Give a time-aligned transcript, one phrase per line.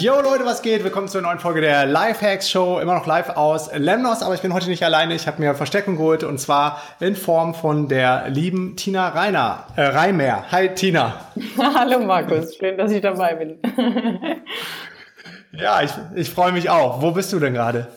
[0.00, 0.84] Yo Leute, was geht?
[0.84, 2.78] Willkommen zur neuen Folge der Lifehacks Show.
[2.78, 5.12] Immer noch live aus Lemnos, aber ich bin heute nicht alleine.
[5.16, 9.82] Ich habe mir Versteckung geholt und zwar in Form von der lieben Tina Reiner, äh,
[9.82, 10.44] Reimer.
[10.52, 11.14] Hi Tina.
[11.58, 13.58] Hallo Markus, schön, dass ich dabei bin.
[15.52, 17.02] ja, ich, ich freue mich auch.
[17.02, 17.88] Wo bist du denn gerade?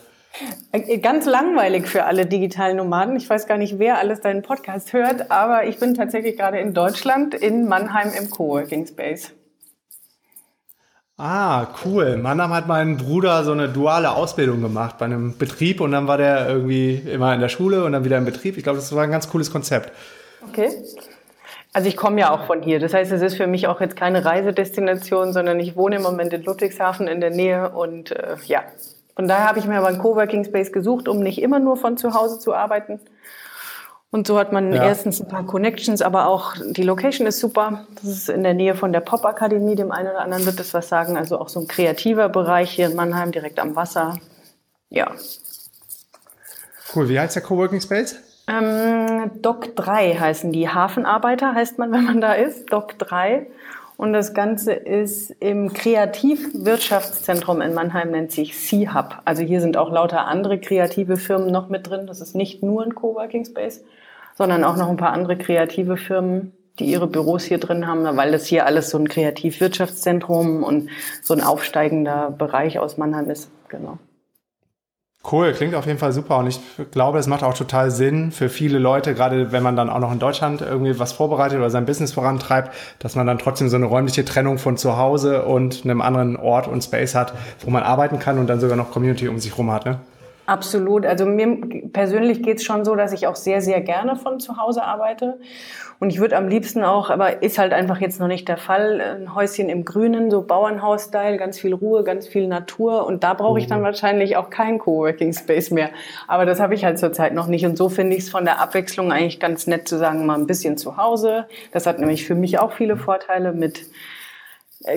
[0.72, 3.14] Äh, ganz langweilig für alle digitalen Nomaden.
[3.14, 6.74] Ich weiß gar nicht, wer alles deinen Podcast hört, aber ich bin tatsächlich gerade in
[6.74, 9.32] Deutschland, in Mannheim im Coworking Space.
[11.24, 12.16] Ah, cool.
[12.16, 16.18] Mannheim hat mein Bruder so eine duale Ausbildung gemacht bei einem Betrieb und dann war
[16.18, 18.56] der irgendwie immer in der Schule und dann wieder im Betrieb.
[18.56, 19.92] Ich glaube, das war ein ganz cooles Konzept.
[20.48, 20.70] Okay.
[21.72, 22.80] Also ich komme ja auch von hier.
[22.80, 26.32] Das heißt, es ist für mich auch jetzt keine Reisedestination, sondern ich wohne im Moment
[26.32, 28.64] in Ludwigshafen in der Nähe und äh, ja.
[29.14, 31.96] Von daher habe ich mir aber einen Coworking Space gesucht, um nicht immer nur von
[31.96, 32.98] zu Hause zu arbeiten,
[34.12, 34.84] und so hat man ja.
[34.84, 37.86] erstens ein paar Connections, aber auch die Location ist super.
[37.94, 40.90] Das ist in der Nähe von der Pop-Akademie, dem einen oder anderen wird das was
[40.90, 41.16] sagen.
[41.16, 44.18] Also auch so ein kreativer Bereich hier in Mannheim, direkt am Wasser.
[44.90, 45.12] Ja.
[46.94, 47.08] Cool.
[47.08, 48.16] Wie heißt der Coworking Space?
[48.48, 50.68] Ähm, Doc 3 heißen die.
[50.68, 52.70] Hafenarbeiter heißt man, wenn man da ist.
[52.70, 53.46] Doc 3.
[53.96, 59.22] Und das Ganze ist im Kreativwirtschaftszentrum in Mannheim, nennt sich C-Hub.
[59.24, 62.06] Also hier sind auch lauter andere kreative Firmen noch mit drin.
[62.06, 63.82] Das ist nicht nur ein Coworking Space
[64.36, 68.32] sondern auch noch ein paar andere kreative Firmen, die ihre Büros hier drin haben, weil
[68.32, 70.88] das hier alles so ein Kreativwirtschaftszentrum und
[71.22, 73.50] so ein aufsteigender Bereich aus Mannheim ist.
[73.68, 73.98] Genau.
[75.30, 76.60] Cool, klingt auf jeden Fall super und ich
[76.90, 80.10] glaube, es macht auch total Sinn für viele Leute, gerade wenn man dann auch noch
[80.10, 83.86] in Deutschland irgendwie was vorbereitet oder sein Business vorantreibt, dass man dann trotzdem so eine
[83.86, 88.18] räumliche Trennung von zu Hause und einem anderen Ort und Space hat, wo man arbeiten
[88.18, 89.86] kann und dann sogar noch Community um sich rum hat.
[89.86, 90.00] Ne?
[90.46, 91.06] Absolut.
[91.06, 91.56] Also mir
[91.92, 95.38] persönlich geht es schon so, dass ich auch sehr, sehr gerne von zu Hause arbeite.
[96.00, 99.00] Und ich würde am liebsten auch, aber ist halt einfach jetzt noch nicht der Fall,
[99.00, 103.06] ein Häuschen im Grünen, so Bauernhaus-Style, ganz viel Ruhe, ganz viel Natur.
[103.06, 103.84] Und da brauche ich dann mhm.
[103.84, 105.90] wahrscheinlich auch keinen Coworking Space mehr.
[106.26, 107.64] Aber das habe ich halt zurzeit noch nicht.
[107.64, 110.48] Und so finde ich es von der Abwechslung eigentlich ganz nett zu sagen, mal ein
[110.48, 111.46] bisschen zu Hause.
[111.70, 113.82] Das hat nämlich für mich auch viele Vorteile mit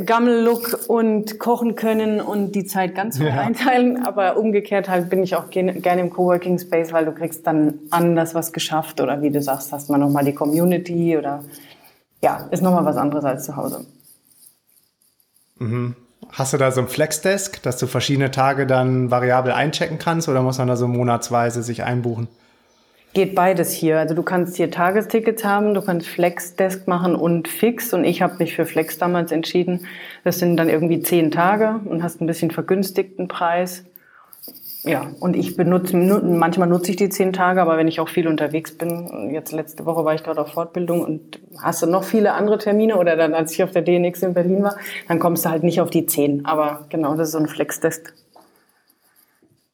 [0.05, 3.41] Gammel-Look und kochen können und die Zeit ganz frei ja.
[3.41, 4.05] einteilen.
[4.05, 8.35] Aber umgekehrt halt bin ich auch gerne im Coworking Space, weil du kriegst dann anders
[8.35, 11.43] was geschafft oder wie du sagst, hast man nochmal die Community oder
[12.21, 13.85] ja, ist nochmal was anderes als zu Hause.
[15.59, 15.95] Mhm.
[16.31, 20.41] Hast du da so ein Flexdesk, dass du verschiedene Tage dann variabel einchecken kannst oder
[20.41, 22.27] muss man da so monatsweise sich einbuchen?
[23.15, 23.97] Geht beides hier.
[23.97, 27.93] Also du kannst hier Tagestickets haben, du kannst Flexdesk machen und Fix.
[27.93, 29.87] Und ich habe mich für Flex damals entschieden.
[30.25, 33.85] Das sind dann irgendwie zehn Tage und hast ein bisschen vergünstigten Preis.
[34.83, 38.27] Ja, und ich benutze, manchmal nutze ich die zehn Tage, aber wenn ich auch viel
[38.27, 42.33] unterwegs bin, jetzt letzte Woche war ich gerade auf Fortbildung und hast du noch viele
[42.33, 44.75] andere Termine oder dann, als ich auf der DNX in Berlin war,
[45.07, 46.45] dann kommst du halt nicht auf die zehn.
[46.45, 48.13] Aber genau, das ist so ein Flexdesk.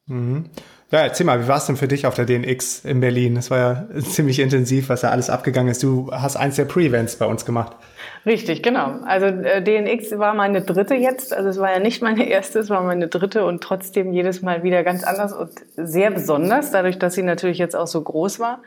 [0.06, 0.46] Mhm.
[0.91, 3.35] Ja, erzähl mal, wie war es denn für dich auf der DNX in Berlin?
[3.35, 5.81] Das war ja ziemlich intensiv, was da alles abgegangen ist.
[5.84, 7.78] Du hast eins der Pre-Events bei uns gemacht.
[8.25, 9.00] Richtig, genau.
[9.06, 11.34] Also äh, DNX war meine dritte jetzt.
[11.34, 14.63] Also es war ja nicht meine erste, es war meine dritte und trotzdem jedes Mal
[14.63, 18.62] wieder ganz anders und sehr besonders, dadurch, dass sie natürlich jetzt auch so groß war.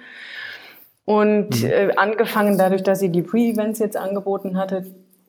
[1.04, 1.70] Und mhm.
[1.70, 4.86] äh, angefangen dadurch, dass sie die Pre-Events jetzt angeboten hatte,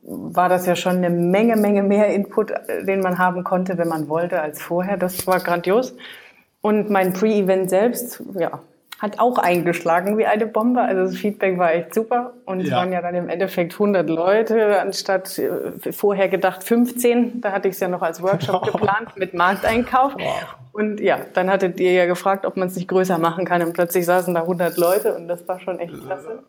[0.08, 3.90] war das ja schon eine Menge, Menge mehr Input, äh, den man haben konnte, wenn
[3.90, 4.96] man wollte, als vorher.
[4.96, 5.94] Das war grandios.
[6.66, 8.60] Und mein Pre-Event selbst, ja,
[8.98, 10.82] hat auch eingeschlagen wie eine Bombe.
[10.82, 12.34] Also das Feedback war echt super.
[12.46, 17.40] Und es waren ja dann im Endeffekt 100 Leute anstatt äh, vorher gedacht 15.
[17.40, 20.16] Da hatte ich es ja noch als Workshop geplant mit Markteinkauf.
[20.72, 23.62] Und ja, dann hattet ihr ja gefragt, ob man es nicht größer machen kann.
[23.62, 26.40] Und plötzlich saßen da 100 Leute und das war schon echt klasse.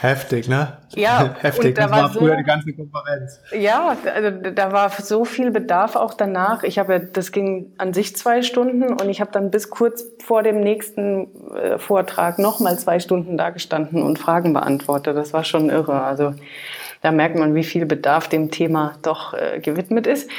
[0.00, 0.78] Heftig, ne?
[0.94, 1.74] Ja, heftig.
[1.74, 3.38] Da das war, war früher die ganze Konferenz.
[3.52, 6.62] Ja, also da war so viel Bedarf auch danach.
[6.62, 10.42] Ich habe, das ging an sich zwei Stunden und ich habe dann bis kurz vor
[10.42, 15.18] dem nächsten äh, Vortrag nochmal zwei Stunden da gestanden und Fragen beantwortet.
[15.18, 16.02] Das war schon irre.
[16.02, 16.32] Also
[17.02, 20.30] da merkt man, wie viel Bedarf dem Thema doch äh, gewidmet ist.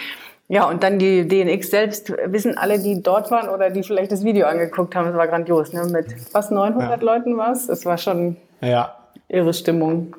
[0.47, 4.23] Ja, und dann die DNX selbst wissen alle, die dort waren oder die vielleicht das
[4.23, 5.71] Video angeguckt haben, es war grandios.
[5.71, 5.85] Ne?
[5.85, 7.05] Mit fast 900 ja.
[7.05, 7.69] Leuten war es.
[7.69, 8.95] Es war schon ja.
[9.31, 10.15] Irre Stimmung.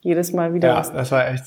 [0.00, 0.68] Jedes Mal wieder.
[0.68, 0.92] Ja, was.
[0.92, 1.44] das war echt.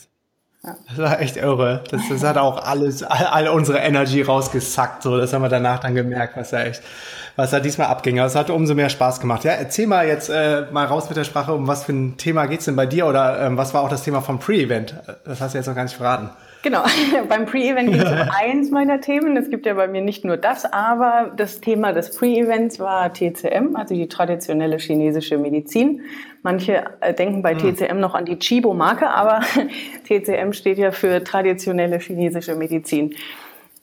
[0.63, 0.75] Ja.
[0.87, 1.83] Das war echt irre.
[1.91, 5.03] Das, das hat auch alles, all, all, unsere Energy rausgesackt.
[5.03, 6.81] So, das haben wir danach dann gemerkt, was da echt,
[7.35, 8.19] was da diesmal abging.
[8.19, 9.43] Aber es hat umso mehr Spaß gemacht.
[9.43, 12.45] Ja, erzähl mal jetzt äh, mal raus mit der Sprache, um was für ein Thema
[12.45, 14.95] geht's denn bei dir oder ähm, was war auch das Thema vom Pre-Event?
[15.25, 16.29] Das hast du jetzt noch gar nicht verraten.
[16.63, 16.83] Genau,
[17.29, 19.35] beim Pre-Event ging es um eins meiner Themen.
[19.35, 23.75] Es gibt ja bei mir nicht nur das, aber das Thema des Pre-Events war TCM,
[23.75, 26.01] also die traditionelle chinesische Medizin.
[26.41, 27.99] Manche äh, denken bei TCM hm.
[27.99, 29.41] noch an die Chibo-Marke, aber
[30.07, 33.13] TCM steht ja für traditionelle chinesische Medizin.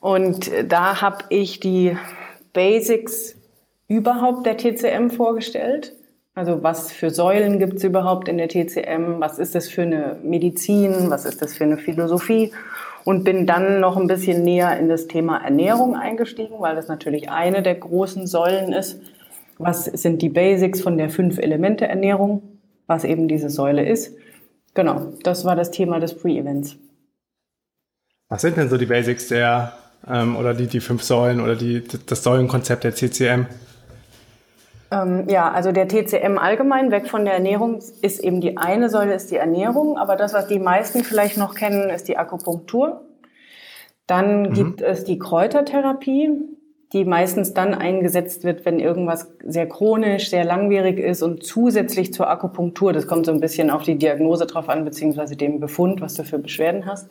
[0.00, 1.96] Und da habe ich die
[2.54, 3.36] Basics
[3.88, 5.92] überhaupt der TCM vorgestellt
[6.40, 9.20] also was für Säulen gibt es überhaupt in der TCM?
[9.20, 11.10] Was ist das für eine Medizin?
[11.10, 12.50] Was ist das für eine Philosophie?
[13.04, 17.30] Und bin dann noch ein bisschen näher in das Thema Ernährung eingestiegen, weil das natürlich
[17.30, 19.02] eine der großen Säulen ist.
[19.58, 22.42] Was sind die Basics von der Fünf-Elemente-Ernährung?
[22.86, 24.16] Was eben diese Säule ist.
[24.72, 26.78] Genau, das war das Thema des Pre-Events.
[28.30, 29.74] Was sind denn so die Basics der,
[30.08, 33.46] ähm, oder die, die fünf Säulen oder die, das Säulenkonzept der CCM?
[34.90, 39.14] Ähm, ja, also der TCM allgemein, weg von der Ernährung, ist eben die eine Säule,
[39.14, 39.96] ist die Ernährung.
[39.96, 43.02] Aber das, was die meisten vielleicht noch kennen, ist die Akupunktur.
[44.06, 44.52] Dann mhm.
[44.52, 46.30] gibt es die Kräutertherapie,
[46.92, 52.28] die meistens dann eingesetzt wird, wenn irgendwas sehr chronisch, sehr langwierig ist und zusätzlich zur
[52.28, 56.14] Akupunktur, das kommt so ein bisschen auf die Diagnose drauf an, beziehungsweise dem Befund, was
[56.14, 57.08] du für Beschwerden hast.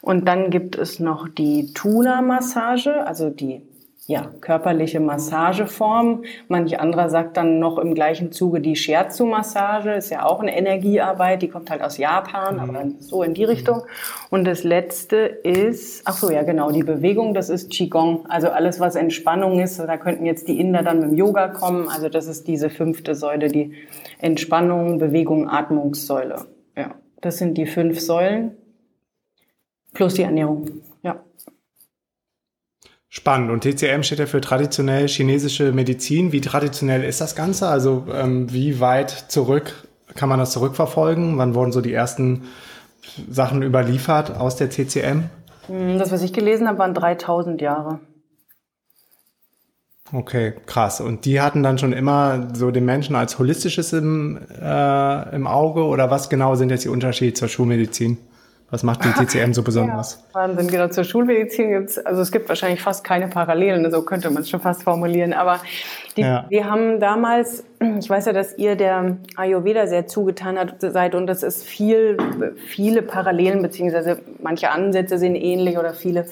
[0.00, 3.60] Und dann gibt es noch die Tuna-Massage, also die
[4.06, 6.24] ja, körperliche Massageform.
[6.48, 11.42] Manch anderer sagt dann noch im gleichen Zuge die Shiatsu-Massage, ist ja auch eine Energiearbeit,
[11.42, 12.60] die kommt halt aus Japan, mhm.
[12.60, 13.82] aber so in die Richtung.
[14.30, 18.80] Und das letzte ist, ach so, ja genau, die Bewegung, das ist Qigong, also alles,
[18.80, 19.78] was Entspannung ist.
[19.78, 23.14] Da könnten jetzt die Inder dann mit dem Yoga kommen, also das ist diese fünfte
[23.14, 23.72] Säule, die
[24.18, 26.46] Entspannung, Bewegung, Atmungssäule.
[26.76, 28.56] Ja, das sind die fünf Säulen
[29.94, 30.82] plus die Ernährung.
[31.02, 31.20] Ja.
[33.14, 33.50] Spannend.
[33.50, 36.32] Und TCM steht ja für traditionell chinesische Medizin.
[36.32, 37.68] Wie traditionell ist das Ganze?
[37.68, 41.36] Also ähm, wie weit zurück kann man das zurückverfolgen?
[41.36, 42.44] Wann wurden so die ersten
[43.28, 45.24] Sachen überliefert aus der TCM?
[45.66, 48.00] Hm, das, was ich gelesen habe, waren 3000 Jahre.
[50.10, 51.02] Okay, krass.
[51.02, 55.84] Und die hatten dann schon immer so den Menschen als holistisches im, äh, im Auge
[55.84, 58.16] oder was genau sind jetzt die Unterschiede zur Schulmedizin?
[58.72, 60.24] Was macht die TCM so besonders?
[60.34, 60.88] Ja, Wahnsinn, genau.
[60.88, 64.60] Zur Schulmedizin gibt's, also es gibt wahrscheinlich fast keine Parallelen, so könnte man es schon
[64.60, 65.34] fast formulieren.
[65.34, 65.60] Aber
[66.16, 66.46] die, ja.
[66.48, 67.64] wir haben damals,
[67.98, 72.16] ich weiß ja, dass ihr der Ayurveda sehr zugetan hat, seid und das ist viel,
[72.66, 76.24] viele Parallelen, beziehungsweise manche Ansätze sind ähnlich oder viele.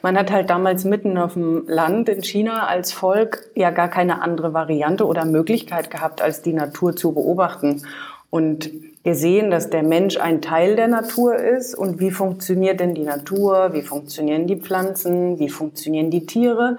[0.00, 4.22] Man hat halt damals mitten auf dem Land in China als Volk ja gar keine
[4.22, 7.82] andere Variante oder Möglichkeit gehabt, als die Natur zu beobachten.
[8.32, 8.70] Und
[9.02, 11.74] wir sehen, dass der Mensch ein Teil der Natur ist.
[11.74, 16.78] Und wie funktioniert denn die Natur, wie funktionieren die Pflanzen, wie funktionieren die Tiere,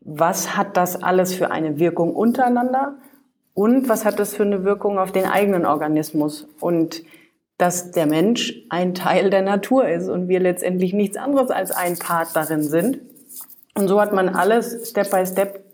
[0.00, 2.96] was hat das alles für eine Wirkung untereinander?
[3.54, 6.48] Und was hat das für eine Wirkung auf den eigenen Organismus?
[6.58, 7.04] Und
[7.58, 11.96] dass der Mensch ein Teil der Natur ist und wir letztendlich nichts anderes als ein
[11.96, 12.98] Part darin sind.
[13.76, 15.65] Und so hat man alles Step by Step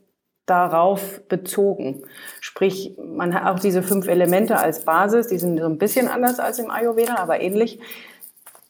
[0.46, 2.02] darauf bezogen.
[2.40, 6.40] Sprich, man hat auch diese fünf Elemente als Basis, die sind so ein bisschen anders
[6.40, 7.78] als im Ayurveda, aber ähnlich.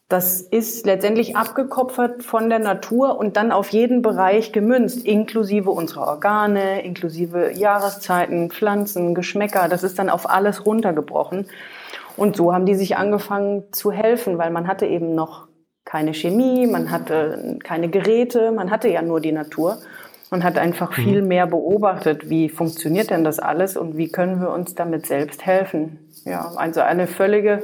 [0.09, 6.05] Das ist letztendlich abgekopfert von der Natur und dann auf jeden Bereich gemünzt, inklusive unserer
[6.05, 9.67] Organe, inklusive Jahreszeiten, Pflanzen, Geschmäcker.
[9.69, 11.47] Das ist dann auf alles runtergebrochen.
[12.15, 15.47] Und so haben die sich angefangen zu helfen, weil man hatte eben noch
[15.83, 19.79] keine Chemie, man hatte keine Geräte, man hatte ja nur die Natur
[20.33, 21.03] und hat einfach mhm.
[21.03, 25.45] viel mehr beobachtet, wie funktioniert denn das alles und wie können wir uns damit selbst
[25.45, 25.99] helfen.
[26.25, 27.61] Ja, also eine völlige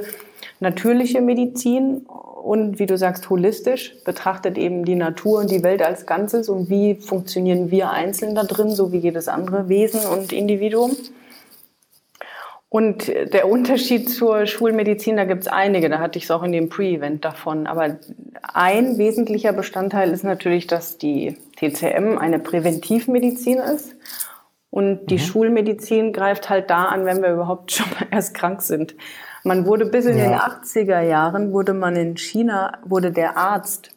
[0.60, 6.06] natürliche Medizin und wie du sagst, holistisch betrachtet eben die Natur und die Welt als
[6.06, 10.92] Ganzes und wie funktionieren wir einzeln da drin, so wie jedes andere Wesen und Individuum.
[12.70, 16.52] Und der Unterschied zur Schulmedizin, da gibt es einige, da hatte ich es auch in
[16.52, 17.66] dem Pre-Event davon.
[17.66, 17.96] Aber
[18.42, 23.96] ein wesentlicher Bestandteil ist natürlich, dass die TCM eine Präventivmedizin ist.
[24.70, 25.18] Und die mhm.
[25.18, 28.94] Schulmedizin greift halt da an, wenn wir überhaupt schon mal erst krank sind.
[29.42, 30.24] Man wurde bis in ja.
[30.24, 33.90] den 80er Jahren, wurde man in China, wurde der Arzt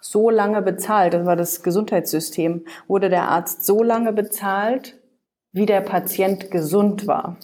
[0.00, 4.98] so lange bezahlt, das war das Gesundheitssystem, wurde der Arzt so lange bezahlt,
[5.52, 7.36] wie der Patient gesund war.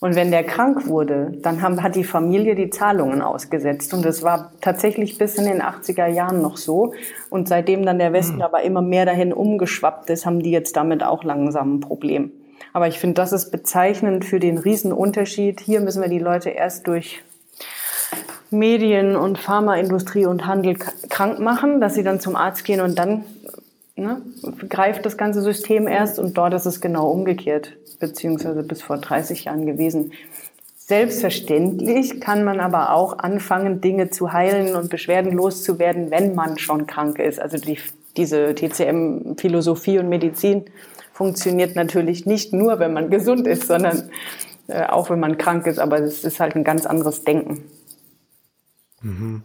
[0.00, 3.92] Und wenn der krank wurde, dann haben, hat die Familie die Zahlungen ausgesetzt.
[3.92, 6.94] Und das war tatsächlich bis in den 80er Jahren noch so.
[7.28, 8.42] Und seitdem dann der Westen mhm.
[8.42, 12.32] aber immer mehr dahin umgeschwappt ist, haben die jetzt damit auch langsam ein Problem.
[12.72, 15.60] Aber ich finde, das ist bezeichnend für den Riesenunterschied.
[15.60, 17.22] Hier müssen wir die Leute erst durch
[18.50, 23.24] Medien und Pharmaindustrie und Handel krank machen, dass sie dann zum Arzt gehen und dann
[23.96, 24.22] ne,
[24.68, 29.44] greift das ganze System erst und dort ist es genau umgekehrt, beziehungsweise bis vor 30
[29.44, 30.12] Jahren gewesen.
[30.76, 36.88] Selbstverständlich kann man aber auch anfangen, Dinge zu heilen und Beschwerden loszuwerden, wenn man schon
[36.88, 37.38] krank ist.
[37.38, 37.78] Also die,
[38.16, 40.64] diese TCM-Philosophie und Medizin
[41.12, 44.10] funktioniert natürlich nicht nur, wenn man gesund ist, sondern
[44.66, 45.78] äh, auch wenn man krank ist.
[45.78, 47.62] Aber es ist halt ein ganz anderes Denken.
[49.02, 49.44] Mhm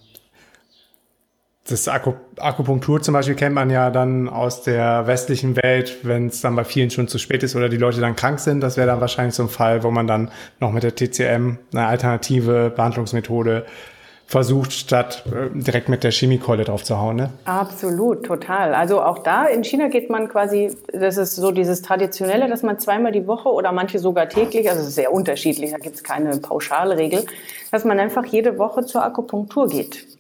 [1.68, 6.56] das Akupunktur zum Beispiel kennt man ja dann aus der westlichen Welt, wenn es dann
[6.56, 8.62] bei vielen schon zu spät ist oder die Leute dann krank sind.
[8.62, 10.30] Das wäre dann wahrscheinlich so ein Fall, wo man dann
[10.60, 13.66] noch mit der TCM eine alternative Behandlungsmethode
[14.28, 17.16] versucht, statt äh, direkt mit der Chemiekeule drauf zu hauen.
[17.16, 17.30] Ne?
[17.46, 18.74] Absolut, total.
[18.74, 22.80] Also auch da in China geht man quasi, das ist so dieses Traditionelle, dass man
[22.80, 27.26] zweimal die Woche oder manche sogar täglich, also sehr unterschiedlich, da gibt es keine Pauschalregel,
[27.72, 30.15] dass man einfach jede Woche zur Akupunktur geht.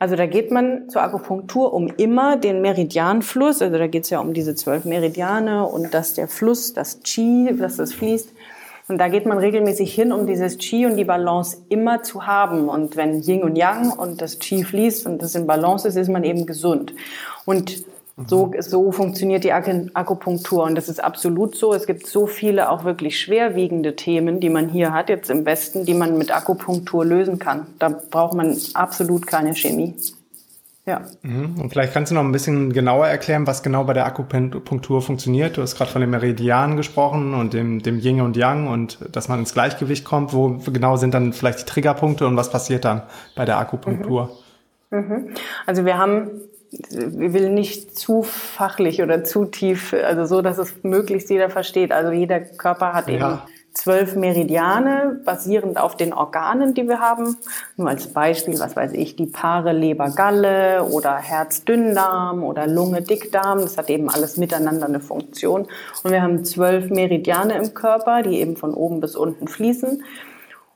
[0.00, 4.20] Also da geht man zur Akupunktur, um immer den Meridianfluss, also da geht es ja
[4.20, 8.30] um diese zwölf Meridiane und dass der Fluss, das Qi, dass das fließt.
[8.88, 12.70] Und da geht man regelmäßig hin, um dieses Qi und die Balance immer zu haben.
[12.70, 16.08] Und wenn Yin und Yang und das Qi fließt und das in Balance ist, ist
[16.08, 16.94] man eben gesund.
[17.44, 17.84] Und
[18.26, 21.72] so, so funktioniert die Akupunktur und das ist absolut so.
[21.72, 25.84] Es gibt so viele auch wirklich schwerwiegende Themen, die man hier hat, jetzt im Westen,
[25.84, 27.66] die man mit Akupunktur lösen kann.
[27.78, 29.94] Da braucht man absolut keine Chemie.
[30.86, 31.02] Ja.
[31.22, 31.60] Mhm.
[31.60, 35.56] Und vielleicht kannst du noch ein bisschen genauer erklären, was genau bei der Akupunktur funktioniert.
[35.56, 39.28] Du hast gerade von den Meridianen gesprochen und dem, dem Yin und Yang und dass
[39.28, 40.32] man ins Gleichgewicht kommt.
[40.32, 43.02] Wo genau sind dann vielleicht die Triggerpunkte und was passiert dann
[43.36, 44.30] bei der Akupunktur?
[44.90, 44.98] Mhm.
[44.98, 45.34] Mhm.
[45.66, 46.30] Also wir haben
[46.70, 51.92] will nicht zu fachlich oder zu tief, also so, dass es möglichst jeder versteht.
[51.92, 53.14] Also jeder Körper hat ja.
[53.14, 53.38] eben
[53.72, 57.36] zwölf Meridiane, basierend auf den Organen, die wir haben.
[57.76, 63.60] Nur als Beispiel, was weiß ich, die Paare Leber-Galle oder Herz-Dünndarm oder Lunge-Dickdarm.
[63.60, 65.66] Das hat eben alles miteinander eine Funktion.
[66.02, 70.02] Und wir haben zwölf Meridiane im Körper, die eben von oben bis unten fließen.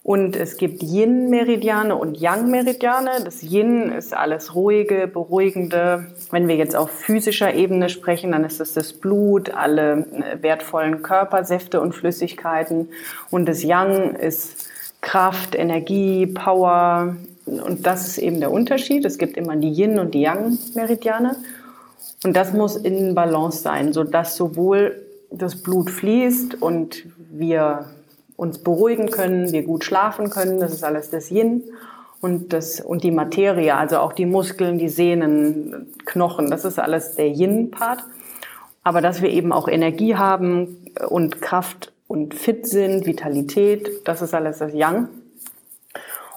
[0.04, 3.24] Und es gibt Yin-Meridiane und Yang-Meridiane.
[3.24, 6.08] Das Yin ist alles ruhige, beruhigende.
[6.30, 11.02] Wenn wir jetzt auf physischer Ebene sprechen, dann ist es das Blut, alle äh, wertvollen
[11.02, 12.90] Körpersäfte und Flüssigkeiten.
[13.30, 14.68] Und das Yang ist
[15.00, 17.16] Kraft, Energie, Power.
[17.46, 19.06] Und das ist eben der Unterschied.
[19.06, 21.36] Es gibt immer die Yin- und die Yang-Meridiane.
[22.24, 27.86] Und das muss in Balance sein, sodass sowohl das Blut fließt und wir
[28.36, 30.60] uns beruhigen können, wir gut schlafen können.
[30.60, 31.64] Das ist alles das Yin.
[32.20, 37.16] Und, das, und die Materie, also auch die Muskeln, die Sehnen, Knochen, das ist alles
[37.16, 38.02] der Yin-Part.
[38.82, 44.34] Aber dass wir eben auch Energie haben und Kraft und fit sind, Vitalität, das ist
[44.34, 45.08] alles das Yang.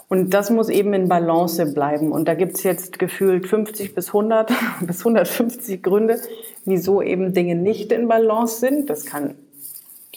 [0.09, 2.11] Und das muss eben in Balance bleiben.
[2.11, 4.51] Und da gibt's jetzt gefühlt 50 bis 100
[4.81, 6.19] bis 150 Gründe,
[6.65, 8.89] wieso eben Dinge nicht in Balance sind.
[8.89, 9.35] Das kann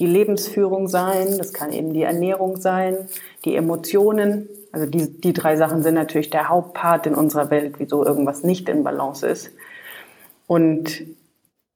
[0.00, 2.96] die Lebensführung sein, das kann eben die Ernährung sein,
[3.44, 4.48] die Emotionen.
[4.72, 8.68] Also die, die drei Sachen sind natürlich der Hauptpart in unserer Welt, wieso irgendwas nicht
[8.68, 9.50] in Balance ist.
[10.46, 11.02] Und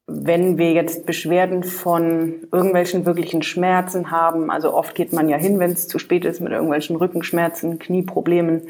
[0.07, 5.59] wenn wir jetzt Beschwerden von irgendwelchen wirklichen Schmerzen haben, also oft geht man ja hin,
[5.59, 8.63] wenn es zu spät ist mit irgendwelchen Rückenschmerzen, Knieproblemen,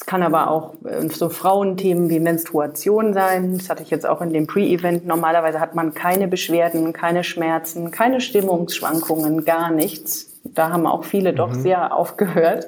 [0.00, 3.58] es kann aber auch äh, so Frauenthemen wie Menstruation sein.
[3.58, 5.06] Das hatte ich jetzt auch in dem Pre-Event.
[5.06, 10.30] Normalerweise hat man keine Beschwerden, keine Schmerzen, keine Stimmungsschwankungen, gar nichts.
[10.42, 11.60] Da haben auch viele doch mhm.
[11.60, 12.66] sehr aufgehört,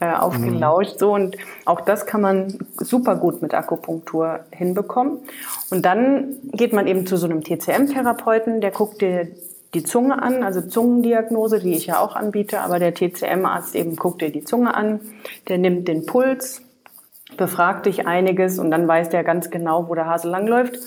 [0.00, 0.94] äh, aufgelauscht.
[0.94, 0.98] Mhm.
[0.98, 5.18] So und auch das kann man super gut mit Akupunktur hinbekommen.
[5.70, 9.28] Und dann geht man eben zu so einem TCM-Therapeuten, der guckt dir
[9.74, 14.22] die Zunge an, also Zungendiagnose, die ich ja auch anbiete, aber der TCM-Arzt eben guckt
[14.22, 15.00] dir die Zunge an,
[15.48, 16.62] der nimmt den Puls,
[17.36, 20.78] befragt dich einiges und dann weiß der ganz genau, wo der Hase langläuft.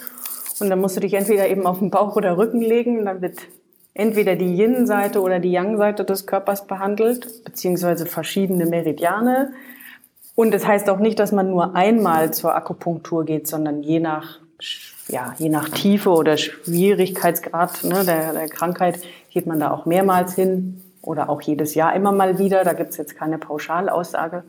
[0.59, 3.39] Und dann musst du dich entweder eben auf den Bauch oder Rücken legen, dann wird
[3.93, 9.51] entweder die Yin-Seite oder die Yang-Seite des Körpers behandelt, beziehungsweise verschiedene Meridiane.
[10.35, 14.39] Und das heißt auch nicht, dass man nur einmal zur Akupunktur geht, sondern je nach
[15.07, 18.99] ja, je nach Tiefe oder Schwierigkeitsgrad ne, der, der Krankheit
[19.31, 22.63] geht man da auch mehrmals hin oder auch jedes Jahr immer mal wieder.
[22.63, 24.43] Da gibt es jetzt keine Pauschalaussage.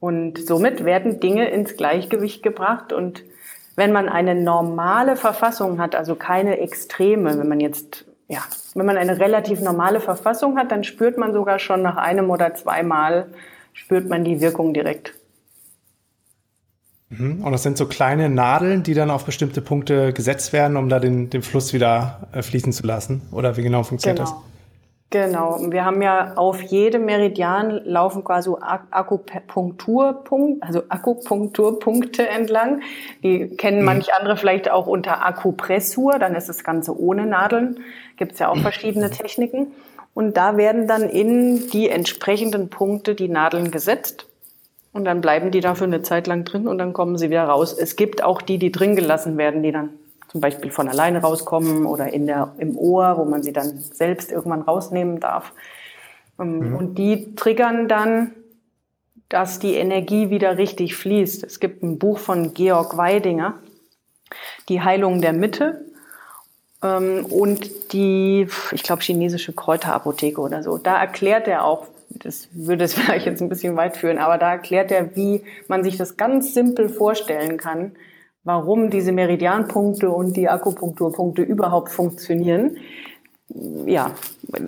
[0.00, 2.92] Und somit werden Dinge ins Gleichgewicht gebracht.
[2.92, 3.22] Und
[3.76, 8.40] wenn man eine normale Verfassung hat, also keine Extreme, wenn man jetzt ja,
[8.74, 12.54] wenn man eine relativ normale Verfassung hat, dann spürt man sogar schon nach einem oder
[12.54, 13.26] zweimal,
[13.72, 15.14] spürt man die Wirkung direkt.
[17.10, 17.42] Mhm.
[17.42, 21.00] Und das sind so kleine Nadeln, die dann auf bestimmte Punkte gesetzt werden, um da
[21.00, 23.22] den, den Fluss wieder äh, fließen zu lassen?
[23.32, 24.30] Oder wie genau funktioniert genau.
[24.30, 24.38] das?
[25.10, 25.58] Genau.
[25.70, 28.50] Wir haben ja auf jedem Meridian laufen quasi
[28.90, 32.82] Akupunkturpunkt, also Akupunkturpunkte entlang.
[33.22, 33.84] Die kennen mhm.
[33.86, 36.18] manch andere vielleicht auch unter Akupressur.
[36.18, 37.78] Dann ist das Ganze ohne Nadeln.
[38.18, 39.68] Gibt es ja auch verschiedene Techniken.
[40.12, 44.26] Und da werden dann in die entsprechenden Punkte die Nadeln gesetzt.
[44.92, 47.44] Und dann bleiben die da für eine Zeit lang drin und dann kommen sie wieder
[47.44, 47.72] raus.
[47.72, 49.90] Es gibt auch die, die drin gelassen werden, die dann
[50.28, 54.30] zum Beispiel von alleine rauskommen oder in der, im Ohr, wo man sie dann selbst
[54.30, 55.52] irgendwann rausnehmen darf.
[56.38, 56.76] Ähm, mhm.
[56.76, 58.32] Und die triggern dann,
[59.28, 61.44] dass die Energie wieder richtig fließt.
[61.44, 63.54] Es gibt ein Buch von Georg Weidinger,
[64.68, 65.84] Die Heilung der Mitte.
[66.82, 70.78] Ähm, und die, ich glaube, chinesische Kräuterapotheke oder so.
[70.78, 74.52] Da erklärt er auch, das würde es vielleicht jetzt ein bisschen weit führen, aber da
[74.52, 77.92] erklärt er, wie man sich das ganz simpel vorstellen kann,
[78.44, 82.78] warum diese Meridianpunkte und die Akupunkturpunkte überhaupt funktionieren.
[83.86, 84.12] Ja,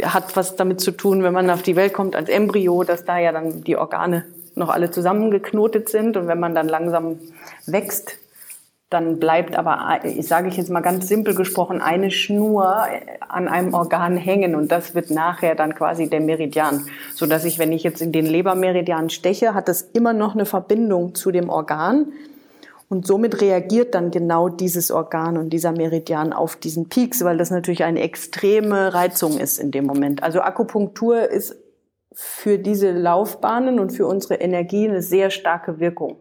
[0.02, 3.18] hat was damit zu tun, wenn man auf die Welt kommt als Embryo, dass da
[3.18, 7.18] ja dann die Organe noch alle zusammengeknotet sind und wenn man dann langsam
[7.66, 8.18] wächst,
[8.90, 12.84] dann bleibt aber, ich sage ich jetzt mal ganz simpel gesprochen, eine Schnur
[13.28, 17.58] an einem Organ hängen und das wird nachher dann quasi der Meridian, so dass ich,
[17.58, 21.48] wenn ich jetzt in den Lebermeridian steche, hat das immer noch eine Verbindung zu dem
[21.48, 22.12] Organ,
[22.90, 27.50] und somit reagiert dann genau dieses Organ und dieser Meridian auf diesen Peaks, weil das
[27.50, 30.24] natürlich eine extreme Reizung ist in dem Moment.
[30.24, 31.54] Also Akupunktur ist
[32.12, 36.16] für diese Laufbahnen und für unsere Energie eine sehr starke Wirkung.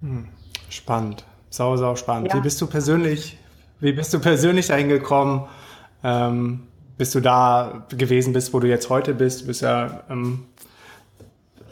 [0.00, 0.28] Hm,
[0.70, 2.28] spannend, sau, sau spannend.
[2.28, 2.36] Ja.
[2.36, 3.38] Wie bist du persönlich,
[3.80, 5.44] wie bist du persönlich eingekommen?
[6.04, 6.64] Ähm,
[6.96, 9.42] bist du da gewesen bist, wo du jetzt heute bist?
[9.42, 10.46] Du bist ja ähm,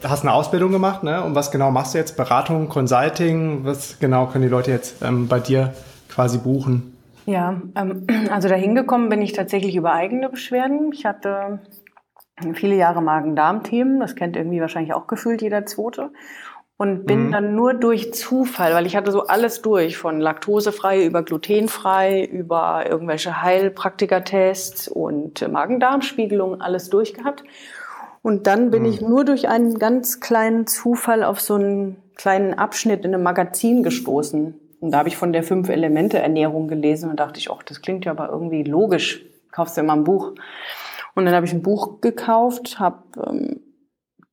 [0.03, 1.23] hast eine Ausbildung gemacht, ne?
[1.23, 2.17] Und was genau machst du jetzt?
[2.17, 3.65] Beratung, Consulting?
[3.65, 5.73] Was genau können die Leute jetzt ähm, bei dir
[6.09, 6.97] quasi buchen?
[7.25, 10.91] Ja, ähm, also da hingekommen bin ich tatsächlich über eigene Beschwerden.
[10.93, 11.59] Ich hatte
[12.53, 16.11] viele Jahre Magen-Darm-Themen, das kennt irgendwie wahrscheinlich auch gefühlt jeder Zweite.
[16.77, 17.31] Und bin mhm.
[17.31, 22.85] dann nur durch Zufall, weil ich hatte so alles durch, von laktosefrei über glutenfrei, über
[22.87, 27.43] irgendwelche Heilpraktikertests und Magen-Darm-Spiegelung, alles durchgehabt.
[28.21, 28.89] Und dann bin mhm.
[28.89, 33.81] ich nur durch einen ganz kleinen Zufall auf so einen kleinen Abschnitt in einem Magazin
[33.81, 34.53] gestoßen.
[34.79, 38.11] Und da habe ich von der Fünf-Elemente-Ernährung gelesen und dachte ich, ach, das klingt ja
[38.11, 39.25] aber irgendwie logisch.
[39.51, 40.33] Kaufst du immer ein Buch.
[41.15, 43.61] Und dann habe ich ein Buch gekauft, habe ähm,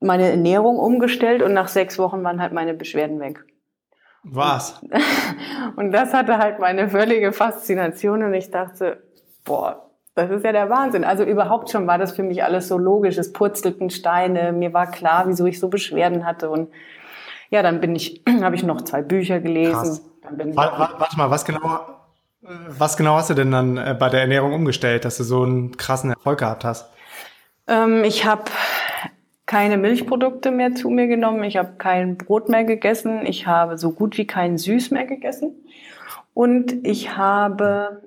[0.05, 3.45] meine Ernährung umgestellt und nach sechs Wochen waren halt meine Beschwerden weg.
[4.25, 4.81] Was?
[5.77, 9.03] Und das hatte halt meine völlige Faszination und ich dachte,
[9.45, 11.05] boah, das ist ja der Wahnsinn.
[11.05, 13.19] Also überhaupt schon war das für mich alles so logisch.
[13.19, 14.53] Es purzelten Steine.
[14.53, 16.49] Mir war klar, wieso ich so Beschwerden hatte.
[16.49, 16.71] Und
[17.51, 20.01] ja, dann bin ich, habe ich noch zwei Bücher gelesen.
[20.23, 21.81] warte, warte mal, was genau,
[22.41, 25.77] was genau hast du denn dann äh, bei der Ernährung umgestellt, dass du so einen
[25.77, 26.89] krassen Erfolg gehabt hast?
[27.67, 28.45] Ähm, ich habe
[29.47, 31.45] keine Milchprodukte mehr zu mir genommen.
[31.45, 33.27] Ich habe kein Brot mehr gegessen.
[33.27, 35.65] Ich habe so gut wie kein Süß mehr gegessen.
[36.33, 38.03] Und ich habe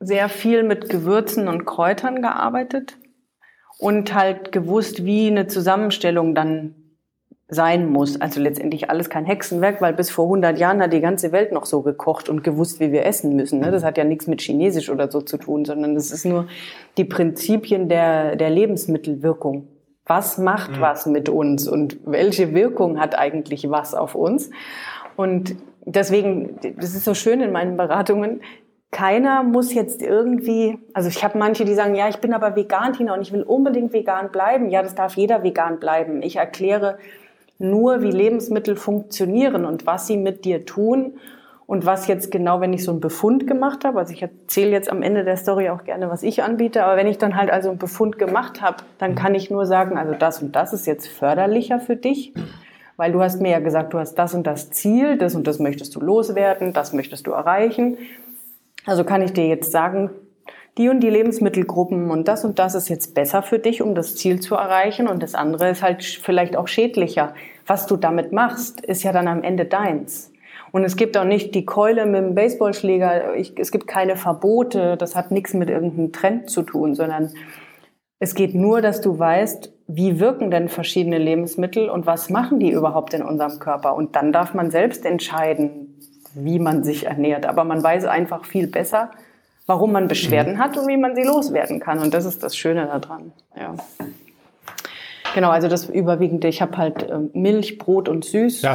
[0.00, 2.98] sehr viel mit Gewürzen und Kräutern gearbeitet
[3.78, 6.74] und halt gewusst, wie eine Zusammenstellung dann
[7.48, 8.20] sein muss.
[8.20, 11.64] Also letztendlich alles kein Hexenwerk, weil bis vor 100 Jahren hat die ganze Welt noch
[11.64, 13.60] so gekocht und gewusst, wie wir essen müssen.
[13.60, 13.70] Ne?
[13.70, 16.46] Das hat ja nichts mit Chinesisch oder so zu tun, sondern das ist nur
[16.98, 19.66] die Prinzipien der, der Lebensmittelwirkung.
[20.08, 20.80] Was macht mhm.
[20.80, 24.50] was mit uns und welche Wirkung hat eigentlich was auf uns?
[25.16, 28.40] Und deswegen, das ist so schön in meinen Beratungen,
[28.90, 32.94] keiner muss jetzt irgendwie, also ich habe manche, die sagen, ja, ich bin aber vegan,
[32.94, 34.70] Tina, und ich will unbedingt vegan bleiben.
[34.70, 36.22] Ja, das darf jeder vegan bleiben.
[36.22, 36.98] Ich erkläre
[37.58, 41.18] nur, wie Lebensmittel funktionieren und was sie mit dir tun
[41.68, 44.90] und was jetzt genau, wenn ich so einen Befund gemacht habe, also ich erzähle jetzt
[44.90, 47.68] am Ende der Story auch gerne, was ich anbiete, aber wenn ich dann halt also
[47.68, 51.08] einen Befund gemacht habe, dann kann ich nur sagen, also das und das ist jetzt
[51.08, 52.32] förderlicher für dich,
[52.96, 55.58] weil du hast mir ja gesagt, du hast das und das Ziel, das und das
[55.58, 57.98] möchtest du loswerden, das möchtest du erreichen.
[58.86, 60.08] Also kann ich dir jetzt sagen,
[60.78, 64.16] die und die Lebensmittelgruppen und das und das ist jetzt besser für dich, um das
[64.16, 67.34] Ziel zu erreichen und das andere ist halt vielleicht auch schädlicher.
[67.66, 70.27] Was du damit machst, ist ja dann am Ende deins.
[70.72, 74.96] Und es gibt auch nicht die Keule mit dem Baseballschläger, ich, es gibt keine Verbote,
[74.96, 77.32] das hat nichts mit irgendeinem Trend zu tun, sondern
[78.18, 82.70] es geht nur, dass du weißt, wie wirken denn verschiedene Lebensmittel und was machen die
[82.70, 83.94] überhaupt in unserem Körper.
[83.94, 85.98] Und dann darf man selbst entscheiden,
[86.34, 87.46] wie man sich ernährt.
[87.46, 89.10] Aber man weiß einfach viel besser,
[89.66, 90.58] warum man Beschwerden mhm.
[90.58, 92.00] hat und wie man sie loswerden kann.
[92.00, 93.32] Und das ist das Schöne daran.
[93.56, 93.74] Ja.
[95.34, 98.62] Genau, also das überwiegende, ich habe halt äh, Milch, Brot und Süß.
[98.62, 98.74] Ja.